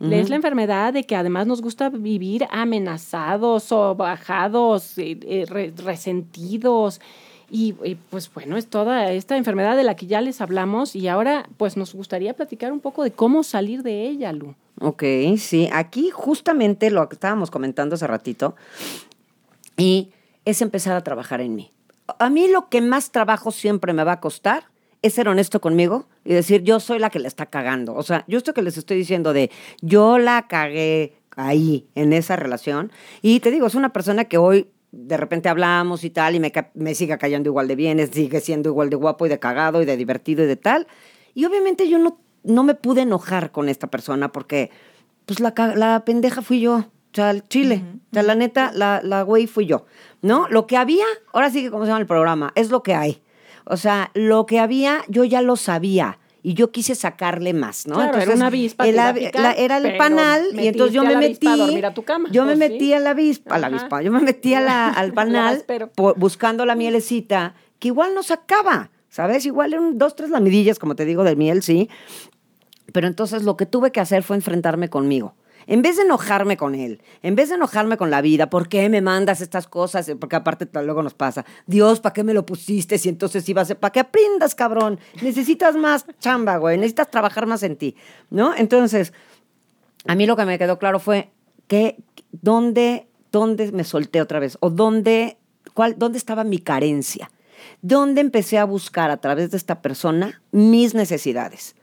[0.00, 5.72] Es la enfermedad de que además nos gusta vivir amenazados o bajados, eh, eh, re-
[5.76, 7.00] resentidos.
[7.50, 11.06] Y, y, pues bueno, es toda esta enfermedad de la que ya les hablamos y
[11.08, 14.54] ahora pues nos gustaría platicar un poco de cómo salir de ella, Lu.
[14.80, 15.04] Ok,
[15.38, 15.68] sí.
[15.72, 18.56] Aquí justamente lo que estábamos comentando hace ratito.
[19.76, 20.10] Y
[20.44, 21.70] es empezar a trabajar en mí.
[22.18, 24.64] A mí lo que más trabajo siempre me va a costar
[25.06, 27.94] es ser honesto conmigo y decir, yo soy la que la está cagando.
[27.94, 32.36] O sea, yo esto que les estoy diciendo de, yo la cagué ahí, en esa
[32.36, 32.90] relación.
[33.22, 36.52] Y te digo, es una persona que hoy de repente hablamos y tal, y me,
[36.74, 39.84] me sigue cayendo igual de bien, sigue siendo igual de guapo y de cagado y
[39.84, 40.86] de divertido y de tal.
[41.34, 44.70] Y obviamente yo no, no me pude enojar con esta persona porque,
[45.26, 46.76] pues la, la pendeja fui yo.
[46.76, 47.82] O sea, el chile.
[48.10, 49.86] O sea, la neta, la, la güey fui yo.
[50.22, 50.48] ¿No?
[50.48, 53.22] Lo que había, ahora sí que como se llama el programa, es lo que hay.
[53.66, 56.18] O sea, lo que había, yo ya lo sabía.
[56.42, 57.96] Y yo quise sacarle más, ¿no?
[57.96, 61.82] Claro, era una avispa, el picar, la- era el panal, y entonces yo me metí.
[61.82, 64.00] a a tu cama, Yo me metí a la avispa, a la avispa.
[64.02, 65.64] Yo me metí a la, al panal
[66.16, 69.44] buscando la mielecita, que igual no sacaba, ¿sabes?
[69.44, 71.90] Igual eran dos, tres lamidillas, como te digo, de miel, sí.
[72.92, 75.34] Pero entonces lo que tuve que hacer fue enfrentarme conmigo.
[75.66, 78.88] En vez de enojarme con él, en vez de enojarme con la vida, ¿por qué
[78.88, 80.10] me mandas estas cosas?
[80.20, 82.98] Porque aparte luego nos pasa, Dios, ¿para qué me lo pusiste?
[82.98, 85.00] Si entonces iba a ser, ¿para qué aprendas, cabrón?
[85.22, 87.96] Necesitas más chamba, güey, necesitas trabajar más en ti,
[88.30, 88.54] ¿no?
[88.54, 89.12] Entonces,
[90.06, 91.30] a mí lo que me quedó claro fue
[91.66, 91.96] que
[92.30, 95.36] dónde, dónde me solté otra vez o dónde,
[95.74, 97.30] cuál, dónde estaba mi carencia.
[97.82, 101.74] Dónde empecé a buscar a través de esta persona mis necesidades.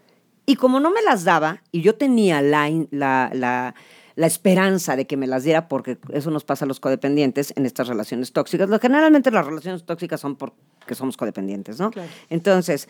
[0.46, 3.76] Y como no me las daba, y yo tenía la, la, la,
[4.16, 7.66] la esperanza de que me las diera, porque eso nos pasa a los codependientes en
[7.66, 8.70] estas relaciones tóxicas.
[8.82, 11.92] Generalmente las relaciones tóxicas son porque somos codependientes, ¿no?
[11.92, 12.10] Claro.
[12.30, 12.90] Entonces,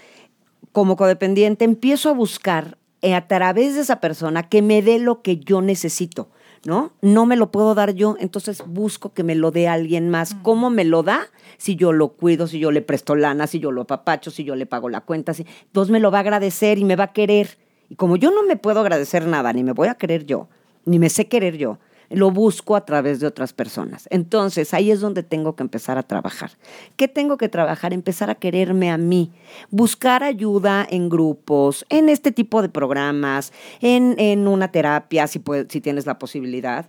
[0.72, 5.22] como codependiente, empiezo a buscar eh, a través de esa persona que me dé lo
[5.22, 6.30] que yo necesito,
[6.66, 6.94] ¿no?
[7.02, 10.36] No me lo puedo dar yo, entonces busco que me lo dé alguien más.
[10.42, 11.28] ¿Cómo me lo da?
[11.58, 14.56] Si yo lo cuido, si yo le presto lana, si yo lo apapacho, si yo
[14.56, 15.46] le pago la cuenta, si...
[15.66, 17.58] entonces me lo va a agradecer y me va a querer.
[17.90, 20.48] Y como yo no me puedo agradecer nada, ni me voy a querer yo,
[20.86, 24.08] ni me sé querer yo, lo busco a través de otras personas.
[24.12, 26.52] Entonces ahí es donde tengo que empezar a trabajar.
[26.96, 27.94] ¿Qué tengo que trabajar?
[27.94, 29.32] Empezar a quererme a mí,
[29.72, 35.68] buscar ayuda en grupos, en este tipo de programas, en, en una terapia, si, puede-
[35.70, 36.86] si tienes la posibilidad.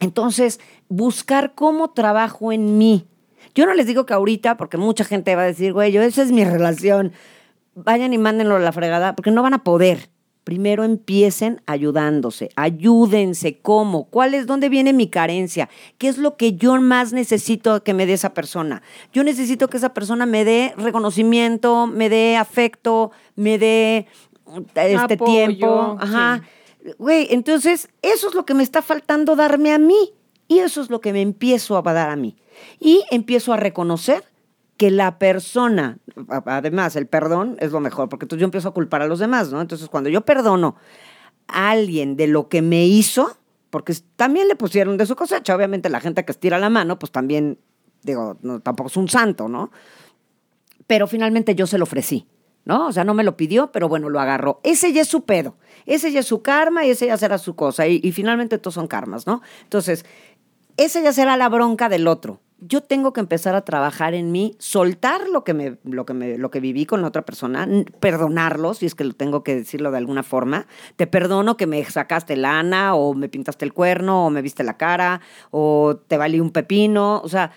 [0.00, 3.06] Entonces, buscar cómo trabajo en mí.
[3.54, 6.22] Yo no les digo que ahorita, porque mucha gente va a decir, güey, yo, esa
[6.22, 7.12] es mi relación.
[7.74, 10.10] Vayan y mándenlo a la fregada, porque no van a poder.
[10.46, 14.04] Primero empiecen ayudándose, ayúdense, ¿cómo?
[14.04, 15.68] ¿Cuál es, dónde viene mi carencia?
[15.98, 18.80] ¿Qué es lo que yo más necesito que me dé esa persona?
[19.12, 24.06] Yo necesito que esa persona me dé reconocimiento, me dé afecto, me dé
[24.76, 25.96] este Apoyo, tiempo.
[25.98, 26.42] Ajá.
[26.96, 30.12] Güey, entonces eso es lo que me está faltando darme a mí.
[30.46, 32.36] Y eso es lo que me empiezo a dar a mí.
[32.78, 34.22] Y empiezo a reconocer
[34.76, 35.98] que la persona,
[36.44, 39.50] además, el perdón es lo mejor, porque entonces yo empiezo a culpar a los demás,
[39.50, 39.60] ¿no?
[39.60, 40.76] Entonces, cuando yo perdono
[41.48, 43.36] a alguien de lo que me hizo,
[43.70, 47.10] porque también le pusieron de su cosecha, obviamente la gente que estira la mano, pues
[47.12, 47.58] también,
[48.02, 49.70] digo, no, tampoco es un santo, ¿no?
[50.86, 52.26] pero finalmente yo se lo ofrecí,
[52.64, 52.86] ¿no?
[52.86, 54.60] O sea, no me lo pidió, pero bueno, lo agarró.
[54.62, 57.56] Ese ya es su pedo, ese ya es su karma y ese ya será su
[57.56, 57.86] cosa.
[57.86, 59.42] Y, y finalmente todos son karmas, ¿no?
[59.62, 60.04] Entonces,
[60.76, 62.40] ese ya será la bronca del otro.
[62.58, 66.38] Yo tengo que empezar a trabajar en mí, soltar lo que me, lo que me,
[66.38, 67.68] lo que viví con otra persona,
[68.00, 70.66] perdonarlo, si es que lo tengo que decirlo de alguna forma.
[70.96, 74.78] Te perdono que me sacaste lana, o me pintaste el cuerno, o me viste la
[74.78, 77.20] cara, o te valí un pepino.
[77.22, 77.52] O sea,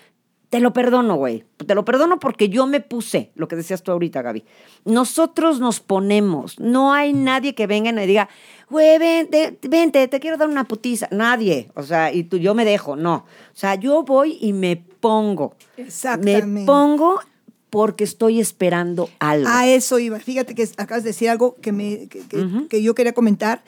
[0.50, 1.44] te lo perdono, güey.
[1.64, 4.44] Te lo perdono porque yo me puse, lo que decías tú ahorita, Gaby.
[4.84, 6.58] Nosotros nos ponemos.
[6.58, 8.28] No hay nadie que venga y me diga,
[8.68, 11.06] güey, vente, vente, te quiero dar una putiza.
[11.12, 11.70] Nadie.
[11.76, 12.96] O sea, y tú, yo me dejo.
[12.96, 13.14] No.
[13.14, 15.56] O sea, yo voy y me pongo.
[15.76, 16.46] Exactamente.
[16.46, 17.20] Me pongo
[17.70, 19.48] porque estoy esperando algo.
[19.48, 20.18] A eso iba.
[20.18, 23.62] Fíjate que acabas de decir algo que, me, que, que- que yo quería comentar.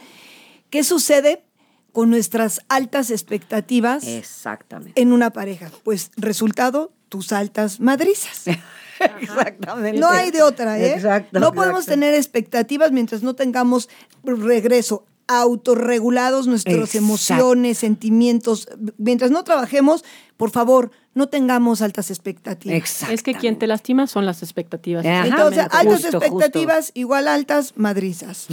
[0.71, 1.45] ¿Qué sucede
[1.93, 5.01] con nuestras altas expectativas Exactamente.
[5.01, 5.71] en una pareja?
[5.85, 8.45] Pues resultado, tus altas madrizas.
[9.21, 9.99] Exactamente.
[10.01, 10.95] No hay de otra, ¿eh?
[10.95, 11.39] Exacto.
[11.41, 12.01] no podemos exacto.
[12.01, 13.89] tener expectativas mientras no tengamos
[14.25, 16.99] regreso autorregulados nuestras Exacto.
[16.99, 18.69] emociones, sentimientos.
[18.99, 20.05] Mientras no trabajemos,
[20.37, 22.77] por favor, no tengamos altas expectativas.
[22.77, 23.15] Exacto.
[23.15, 25.05] Es que quien te lastima son las expectativas.
[25.05, 25.27] Ajá.
[25.27, 28.49] Entonces, altas Justo, expectativas igual altas madrizas.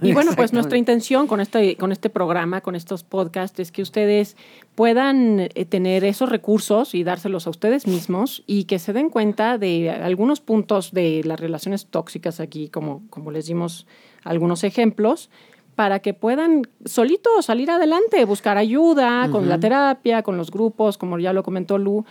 [0.00, 3.82] Y bueno, pues nuestra intención con este, con este programa, con estos podcasts, es que
[3.82, 4.36] ustedes
[4.74, 9.58] puedan eh, tener esos recursos y dárselos a ustedes mismos y que se den cuenta
[9.58, 13.86] de algunos puntos de las relaciones tóxicas aquí, como, como les dimos
[14.22, 15.30] algunos ejemplos,
[15.74, 21.18] para que puedan solitos salir adelante, buscar ayuda con la terapia, con los grupos, como
[21.18, 22.04] ya lo comentó Lu,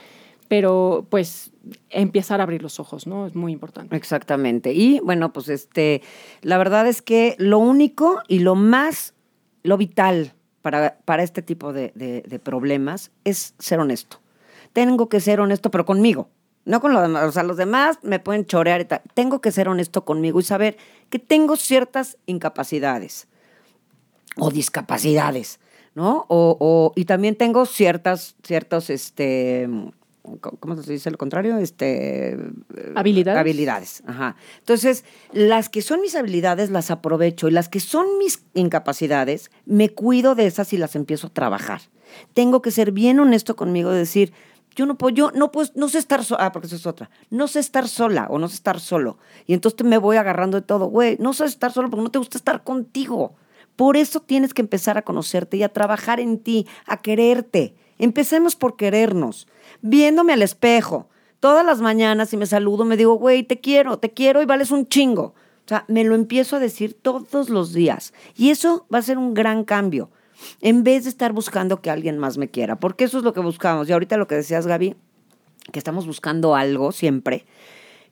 [0.47, 1.51] pero pues
[1.89, 3.25] empezar a abrir los ojos, ¿no?
[3.25, 3.95] Es muy importante.
[3.95, 4.73] Exactamente.
[4.73, 6.01] Y bueno, pues este,
[6.41, 9.13] la verdad es que lo único y lo más,
[9.63, 14.19] lo vital para, para este tipo de, de- de problemas es ser honesto.
[14.73, 16.29] Tengo que ser honesto, pero conmigo.
[16.65, 17.25] No con los demás.
[17.25, 19.01] O sea, los demás me pueden chorear y tal.
[19.13, 20.77] Tengo que ser honesto conmigo y saber
[21.09, 23.27] que tengo ciertas incapacidades
[24.37, 25.59] o discapacidades,
[25.95, 26.25] ¿no?
[26.27, 29.69] O, o- y también tengo ciertas, ciertos, este,
[30.59, 31.57] ¿cómo se dice lo contrario?
[31.57, 32.37] Este,
[32.95, 33.39] Habilidades.
[33.41, 34.35] Habilidades, ajá.
[34.59, 39.89] Entonces, las que son mis habilidades las aprovecho y las que son mis incapacidades, me
[39.89, 41.81] cuido de esas y las empiezo a trabajar.
[42.33, 44.33] Tengo que ser bien honesto conmigo y decir,
[44.75, 47.11] yo no puedo, yo no puedo, no sé estar sola, ah, porque eso es otra,
[47.29, 49.19] no sé estar sola o no sé estar solo.
[49.45, 52.17] Y entonces me voy agarrando de todo, güey, no sé estar solo porque no te
[52.17, 53.35] gusta estar contigo.
[53.75, 57.75] Por eso tienes que empezar a conocerte y a trabajar en ti, a quererte.
[57.97, 59.47] Empecemos por querernos,
[59.81, 61.09] viéndome al espejo.
[61.39, 64.71] Todas las mañanas, si me saludo, me digo, güey, te quiero, te quiero y vales
[64.71, 65.33] un chingo.
[65.65, 68.13] O sea, me lo empiezo a decir todos los días.
[68.35, 70.09] Y eso va a ser un gran cambio.
[70.59, 72.79] En vez de estar buscando que alguien más me quiera.
[72.79, 73.87] Porque eso es lo que buscamos.
[73.87, 74.95] Y ahorita lo que decías, Gaby,
[75.71, 77.45] que estamos buscando algo siempre,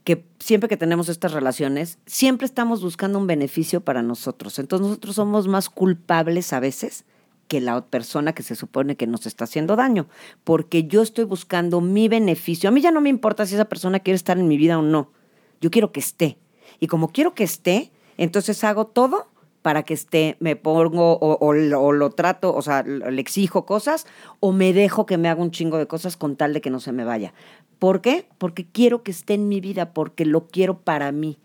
[0.03, 4.57] que siempre que tenemos estas relaciones, siempre estamos buscando un beneficio para nosotros.
[4.59, 7.05] Entonces nosotros somos más culpables a veces
[7.47, 10.07] que la persona que se supone que nos está haciendo daño,
[10.43, 12.69] porque yo estoy buscando mi beneficio.
[12.69, 14.81] A mí ya no me importa si esa persona quiere estar en mi vida o
[14.81, 15.11] no.
[15.59, 16.37] Yo quiero que esté.
[16.79, 19.27] Y como quiero que esté, entonces hago todo
[19.61, 24.07] para que esté, me pongo o, o lo- trato, o sea, le exijo cosas
[24.39, 26.79] o me dejo que me haga un chingo de cosas con tal de que no
[26.79, 27.33] se me vaya.
[27.81, 28.27] ¿Por qué?
[28.37, 31.39] Porque quiero que esté en mi vida, porque lo quiero para mí.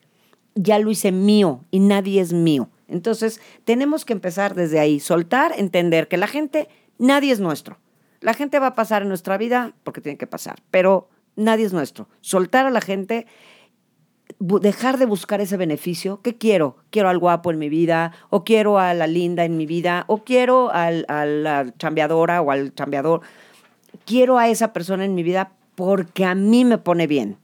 [0.54, 2.68] Ya lo hice mío y nadie es mío.
[2.88, 6.68] Entonces, tenemos que empezar desde ahí, soltar, entender que la gente,
[6.98, 7.78] nadie es nuestro.
[8.20, 11.72] La gente va a pasar en nuestra vida porque tiene que pasar, pero nadie es
[11.72, 12.06] nuestro.
[12.20, 13.26] Soltar a la gente
[14.38, 16.20] dejar de buscar ese beneficio.
[16.20, 16.76] ¿Qué quiero?
[16.90, 20.22] Quiero al guapo en mi vida, o quiero a la linda en mi vida, o
[20.22, 23.22] quiero al, a la chambeadora o al chambeador.
[24.04, 27.36] Quiero a esa persona en mi vida porque a mí me pone bien.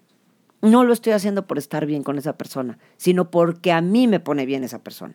[0.60, 4.18] No lo estoy haciendo por estar bien con esa persona, sino porque a mí me
[4.18, 5.14] pone bien esa persona.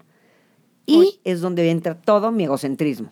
[0.85, 3.11] Y es donde entra todo mi egocentrismo.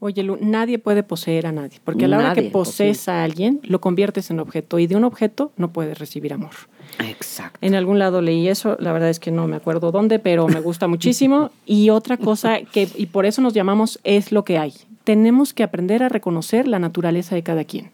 [0.00, 3.24] Oye, Lu, nadie puede poseer a nadie, porque a la hora que Nadie, posees a
[3.24, 6.50] alguien, lo conviertes en objeto y de un objeto no puedes recibir amor.
[6.98, 7.58] Exacto.
[7.62, 10.60] En algún lado leí eso, la verdad es que no me acuerdo dónde, pero me
[10.60, 11.50] gusta muchísimo.
[11.66, 14.74] Y otra cosa que, y por eso nos llamamos es lo que hay.
[15.04, 17.90] Tenemos que aprender a reconocer la naturaleza de cada quien.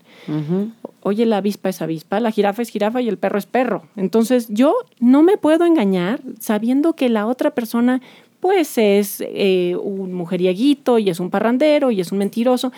[1.02, 3.84] Oye, la avispa es avispa, la jirafa es jirafa y el perro es perro.
[3.96, 8.00] Entonces yo no me puedo engañar sabiendo que la otra persona
[8.40, 12.72] pues es eh, un mujeriaguito y es un parrandero y es un mentiroso.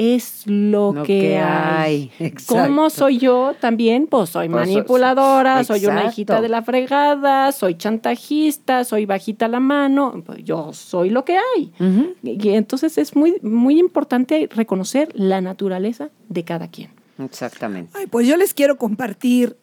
[0.00, 2.12] Es lo, Lo que, que hay.
[2.20, 2.68] hay, exacto.
[2.68, 4.06] ¿Cómo soy yo también?
[4.06, 9.58] Pues soy Pues, manipuladora, soy una hijita de la fregada, soy chantajista, soy bajita la
[9.58, 10.22] mano.
[10.24, 11.72] Pues yo soy lo que hay.
[12.22, 16.90] Y entonces es muy, muy importante reconocer la naturaleza de cada quien.
[17.18, 17.90] Exactamente.
[17.98, 19.56] Ay, pues yo les quiero compartir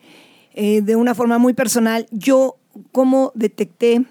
[0.54, 2.58] eh, de una forma muy personal yo
[2.92, 4.04] cómo detecté,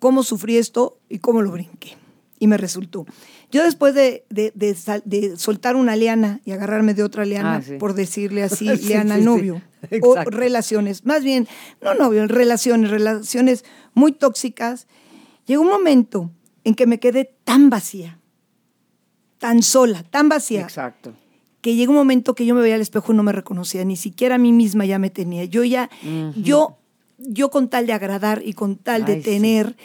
[0.00, 1.96] cómo sufrí esto y cómo lo brinqué.
[2.40, 3.06] Y me resultó.
[3.50, 7.62] Yo después de, de- de de soltar una liana y agarrarme de otra liana, Ah,
[7.62, 7.76] sí.
[7.78, 9.62] por decirle así, Sí, liana sí, novio,
[10.02, 11.48] o relaciones, más bien,
[11.80, 14.86] no novio, relaciones, relaciones muy tóxicas,
[15.46, 16.30] llegó un momento
[16.64, 18.18] en que me quedé tan vacía,
[19.38, 21.14] tan sola, tan vacía, Exacto.
[21.60, 23.96] que llegó un momento que yo me veía al espejo y no me reconocía, ni
[23.96, 25.44] siquiera a mí misma ya me tenía.
[25.44, 25.88] Yo ya,
[26.36, 26.78] yo,
[27.18, 29.30] yo con tal de agradar y con tal de Ay, sí.
[29.30, 29.76] tener,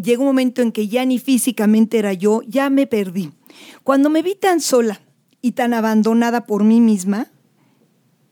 [0.00, 3.32] llegó un momento en que ya ni físicamente era yo, ya me perdí.
[3.82, 5.00] Cuando me vi tan sola
[5.42, 7.28] y tan abandonada por mí misma,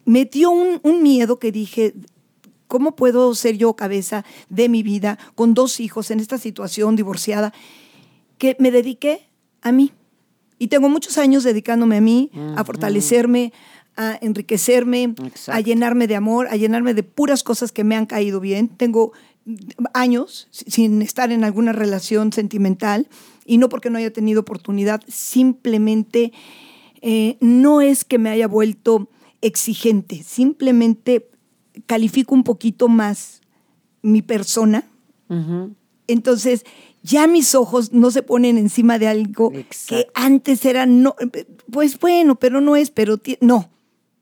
[0.05, 1.95] me dio un, un miedo que dije,
[2.69, 7.53] ¿cómo puedo ser yo cabeza de mi vida con dos hijos en esta situación divorciada?
[8.39, 9.29] Que me dediqué
[9.63, 9.93] a mí.
[10.59, 13.53] Y tengo muchos años dedicándome a mí, a fortalecerme,
[13.97, 15.15] a enriquecerme,
[15.49, 18.69] a llenarme de amor, a llenarme de puras cosas que me han caído bien.
[18.69, 19.13] Tengo
[19.95, 23.09] años sin estar en alguna relación sentimental
[23.45, 26.33] y no porque no haya tenido oportunidad, simplemente
[27.01, 29.09] eh, no es que me haya vuelto
[29.41, 31.29] exigente, simplemente
[31.87, 33.41] califico un poquito más
[34.03, 34.85] mi persona.
[36.09, 36.65] Entonces,
[37.03, 39.53] ya mis ojos no se ponen encima de algo
[39.89, 41.15] que antes era, no,
[41.71, 43.69] pues bueno, pero no es, pero no,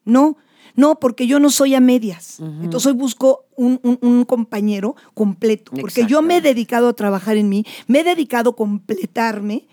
[0.05, 0.37] no,
[0.77, 2.41] no, porque yo no soy a medias.
[2.63, 7.37] Entonces hoy busco un, un- un compañero completo, porque yo me he dedicado a trabajar
[7.37, 9.67] en mí, me he dedicado a completarme.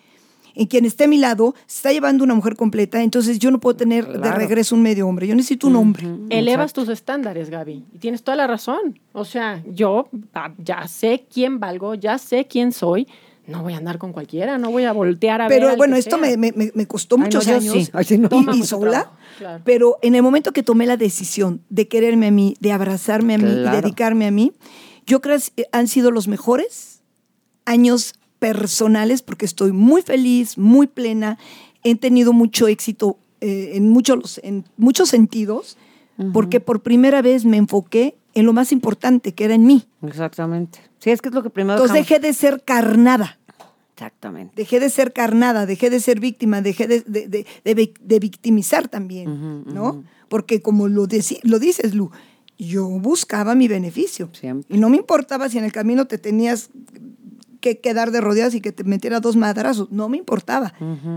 [0.53, 3.61] En quien esté a mi lado, se está llevando una mujer completa, entonces yo no
[3.61, 6.05] puedo tener de regreso un medio hombre, yo necesito un hombre.
[6.29, 7.85] Elevas tus estándares, Gaby.
[7.93, 8.99] Y tienes toda la razón.
[9.13, 13.07] O sea, yo ah, ya sé quién valgo, ya sé quién soy.
[13.47, 15.59] No voy a andar con cualquiera, no voy a voltear a ver.
[15.61, 16.25] Pero bueno, que esto sea.
[16.25, 17.89] me, me- me- me costó Ay, no, muchos años sí.
[17.93, 18.29] Ay, sí, no.
[18.53, 19.11] y- sola.
[19.37, 19.61] claro.
[19.65, 23.37] Pero en el momento que tomé la decisión de quererme a mí, de abrazarme a
[23.39, 23.77] mí Claro.
[23.77, 24.53] y dedicarme a mí,
[25.07, 27.01] yo creo que han sido los mejores
[27.65, 31.37] años personales porque estoy muy feliz, muy plena.
[31.83, 35.77] He tenido mucho éxito eh, en, muchos, en muchos sentidos
[36.33, 39.85] porque por primera vez me enfoqué en lo más importante, que era en mí.
[40.03, 40.79] Exactamente.
[40.99, 43.37] Sí, es que es lo que primero Entonces dejé de ser carnada.
[43.95, 44.53] Exactamente.
[44.55, 48.19] Dejé de ser carnada, dejé de ser víctima, dejé de, de- de- de vic- de
[48.19, 50.03] victimizar también, ¿no?
[50.29, 51.07] Porque como lo,
[51.43, 52.09] lo dices, Lu,
[52.57, 54.29] yo buscaba mi beneficio.
[54.33, 54.75] Siempre.
[54.75, 56.69] Y no me importaba si en el camino te tenías
[57.61, 59.89] que quedar de rodillas y que te metiera dos madrazos.
[59.91, 60.73] No me importaba,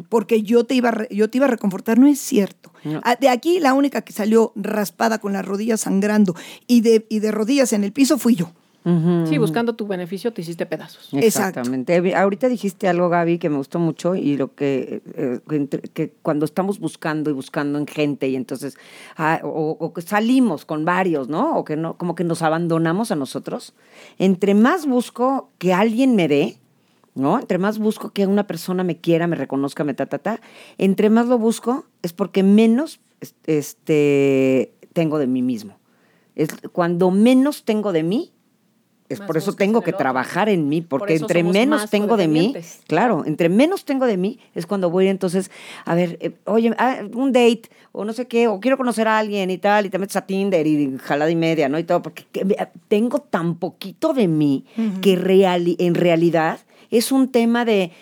[0.09, 1.99] porque yo te, iba a yo te iba a reconfortar.
[1.99, 2.73] No es cierto.
[2.85, 3.01] No.
[3.03, 6.37] Ah, De aquí la única que salió raspada con las rodillas sangrando
[6.69, 8.53] y de, y de rodillas en el piso fui yo.
[8.85, 9.27] Ujú.
[9.27, 11.05] Sí, buscando tu beneficio te hiciste pedazos.
[11.15, 11.27] Exacto.
[11.27, 11.97] Exactamente.
[11.97, 15.81] Eh, Ahorita dijiste algo, Gaby, que me gustó mucho y lo que, eh, que entre-
[15.81, 18.77] que cuando estamos buscando y buscando en gente y entonces
[19.17, 21.57] ah, o, o que salimos con varios, ¿no?
[21.57, 23.73] O que no, como que nos abandonamos a nosotros.
[24.19, 26.59] Entre más busco que alguien me dé,
[27.15, 27.39] ¿no?
[27.39, 30.41] Entre más busco que una persona me quiera, me reconozca, me ta, ta, ta,
[30.77, 35.79] entre más lo busco es porque menos es- este, tengo de mí mismo.
[36.35, 38.33] Es, cuando menos tengo de mí,
[39.09, 42.27] es por eso tengo en que trabajar en mí, Por porque entre menos tengo de
[42.29, 42.55] mí,
[42.87, 45.51] claro, entre menos tengo de mí es cuando voy entonces,
[45.85, 49.19] a ver, eh, oye, ah, un date, o no sé qué, o quiero conocer a
[49.19, 51.79] alguien y tal, y te metes a Tinder y jalada y media, ¿no?
[51.79, 52.25] Y todo, porque
[52.89, 54.65] tengo tan poquito de mí
[55.03, 56.59] que reali- en realidad
[56.91, 57.93] es un tema de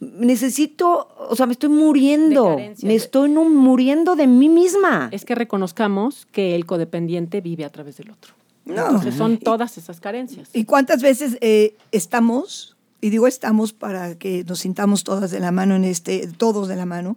[0.00, 5.08] necesito, o sea, me estoy muriendo, me estoy no- muriendo de mí misma.
[5.12, 8.34] Es que reconozcamos que el codependiente vive a través del otro.
[8.76, 8.86] No.
[8.86, 10.48] Entonces son todas esas carencias.
[10.52, 15.50] ¿Y cuántas veces eh, estamos, y digo estamos para que nos sintamos todas de la
[15.52, 17.16] mano en este, todos de la mano,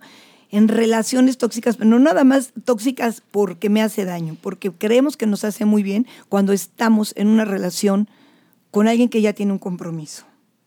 [0.51, 5.25] en relaciones tóxicas, pero no nada más tóxicas porque me hace daño, porque creemos que
[5.25, 8.07] nos hace muy bien cuando estamos en una relación
[8.69, 10.23] con alguien que ya tiene un compromiso,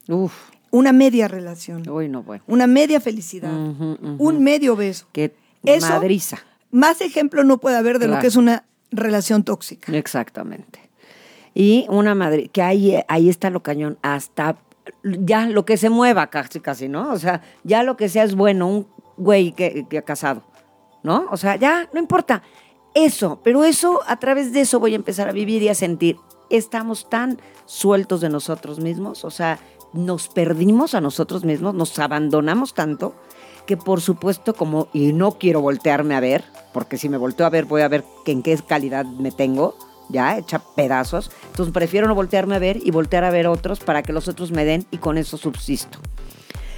[0.08, 0.32] Uf,
[0.72, 2.42] una media relación, uy, no, bueno.
[2.48, 5.06] una media felicidad, un medio beso.
[5.12, 5.34] Qué
[5.64, 6.38] Eso- madriza.
[6.72, 8.64] Más ejemplo no puede haber de lo que es una
[8.96, 9.96] relación tóxica.
[9.96, 10.80] Exactamente.
[11.54, 14.58] Y una madre, que ahí, ahí está lo cañón, hasta
[15.02, 17.12] ya lo que se mueva casi, casi, ¿no?
[17.12, 18.86] O sea, ya lo que sea es bueno, un
[19.16, 20.42] güey que, que ha casado,
[21.02, 21.26] ¿no?
[21.30, 22.42] O sea, ya, no importa.
[22.94, 26.16] Eso, pero eso, a través de eso voy a empezar a vivir y a sentir.
[26.48, 29.58] Estamos tan sueltos de nosotros mismos, o sea,
[29.92, 33.14] nos perdimos a nosotros mismos, nos abandonamos tanto
[33.66, 37.50] que por supuesto como, y no quiero voltearme a ver, porque si me volteo a
[37.50, 39.76] ver voy a ver que en qué calidad me tengo,
[40.08, 41.30] ya, hecha pedazos.
[41.50, 44.52] Entonces prefiero no voltearme a ver y voltear a ver otros para que los otros
[44.52, 45.98] me den y con eso subsisto.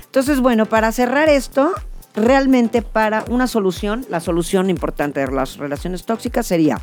[0.07, 1.73] Entonces, bueno, para cerrar esto,
[2.15, 6.81] realmente para una solución, la solución importante de las relaciones tóxicas sería,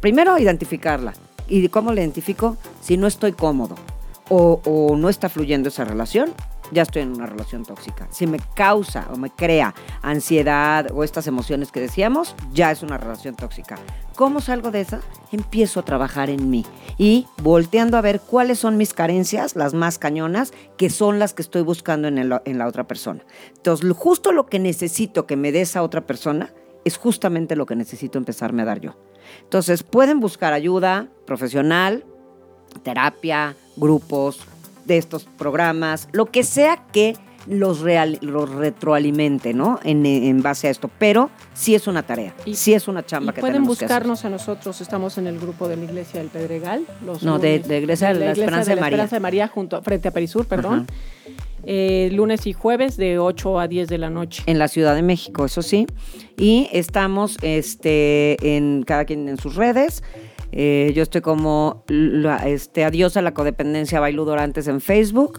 [0.00, 1.14] primero, identificarla.
[1.48, 2.56] ¿Y cómo la identifico?
[2.80, 3.76] Si no estoy cómodo
[4.28, 6.32] o, o no está fluyendo esa relación,
[6.70, 8.08] ya estoy en una relación tóxica.
[8.10, 12.98] Si me causa o me crea ansiedad o estas emociones que decíamos, ya es una
[12.98, 13.76] relación tóxica.
[14.16, 15.00] ¿Cómo salgo de esa?
[15.32, 16.66] Empiezo a trabajar en mí
[16.98, 21.42] y volteando a ver cuáles son mis carencias, las más cañonas, que son las que
[21.42, 23.24] estoy buscando en, la otra persona.
[23.56, 26.52] Entonces, justo lo que necesito que me dé esa otra persona
[26.84, 28.96] es justamente lo que necesito empezarme a dar yo.
[29.42, 32.04] Entonces, pueden buscar ayuda profesional,
[32.82, 34.46] terapia, grupos
[34.86, 37.14] de estos programas, lo que sea que
[37.46, 39.80] los, real- los retroalimente, ¿no?
[39.82, 40.90] En, en base a esto.
[40.98, 43.86] Pero sí es una tarea, Y- sí es una chamba Y que pueden tenemos que
[43.86, 43.96] hacer.
[43.96, 46.84] buscarnos a nosotros, estamos en el grupo de la Iglesia del Pedregal.
[47.04, 48.96] Los No, de- lunes- de Iglesia de la Esperanza de la María.
[48.96, 50.86] Esperanza de María, junto frente a Perisur, perdón.
[51.62, 54.42] Eh, lunes y jueves de 8 a 10 de la noche.
[54.46, 55.86] en la Ciudad de México, eso sí.
[56.38, 60.02] Y estamos este, en cada quien en sus redes.
[60.52, 65.38] Eh, yo estoy como la- este, Adiós a la codependencia by Ludorantes en Facebook.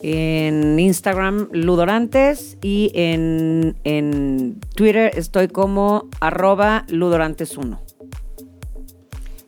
[0.00, 2.56] En Instagram, Ludorantes.
[2.62, 7.78] Y en, en Twitter estoy como arroba Ludorantes1.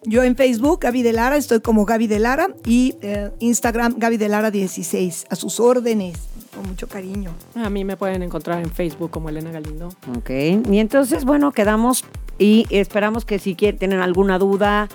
[0.08, 4.18] Yo en Facebook, Gaby de Lara, estoy como Gaby de Lara y eh, Instagram, Gaby
[4.18, 6.16] de Lara 16, a sus órdenes,
[6.54, 7.32] con mucho cariño.
[7.56, 9.88] A mí me pueden encontrar en Facebook como Elena Galindo.
[10.16, 10.30] Ok.
[10.70, 12.04] Y entonces, bueno, quedamos
[12.38, 14.88] y esperamos que si quieren, tienen alguna duda,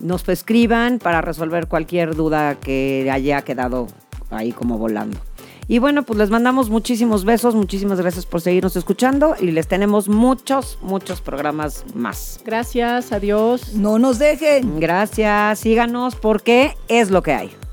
[0.00, 3.86] nos escriban para resolver cualquier duda que haya quedado
[4.30, 5.18] ahí como volando.
[5.66, 10.08] Y bueno, pues les mandamos muchísimos besos, muchísimas gracias por seguirnos escuchando y les tenemos
[10.08, 12.40] muchos, muchos programas más.
[12.44, 13.74] Gracias, adiós.
[13.74, 14.78] No nos dejen.
[14.78, 17.63] Gracias, síganos porque es lo que hay.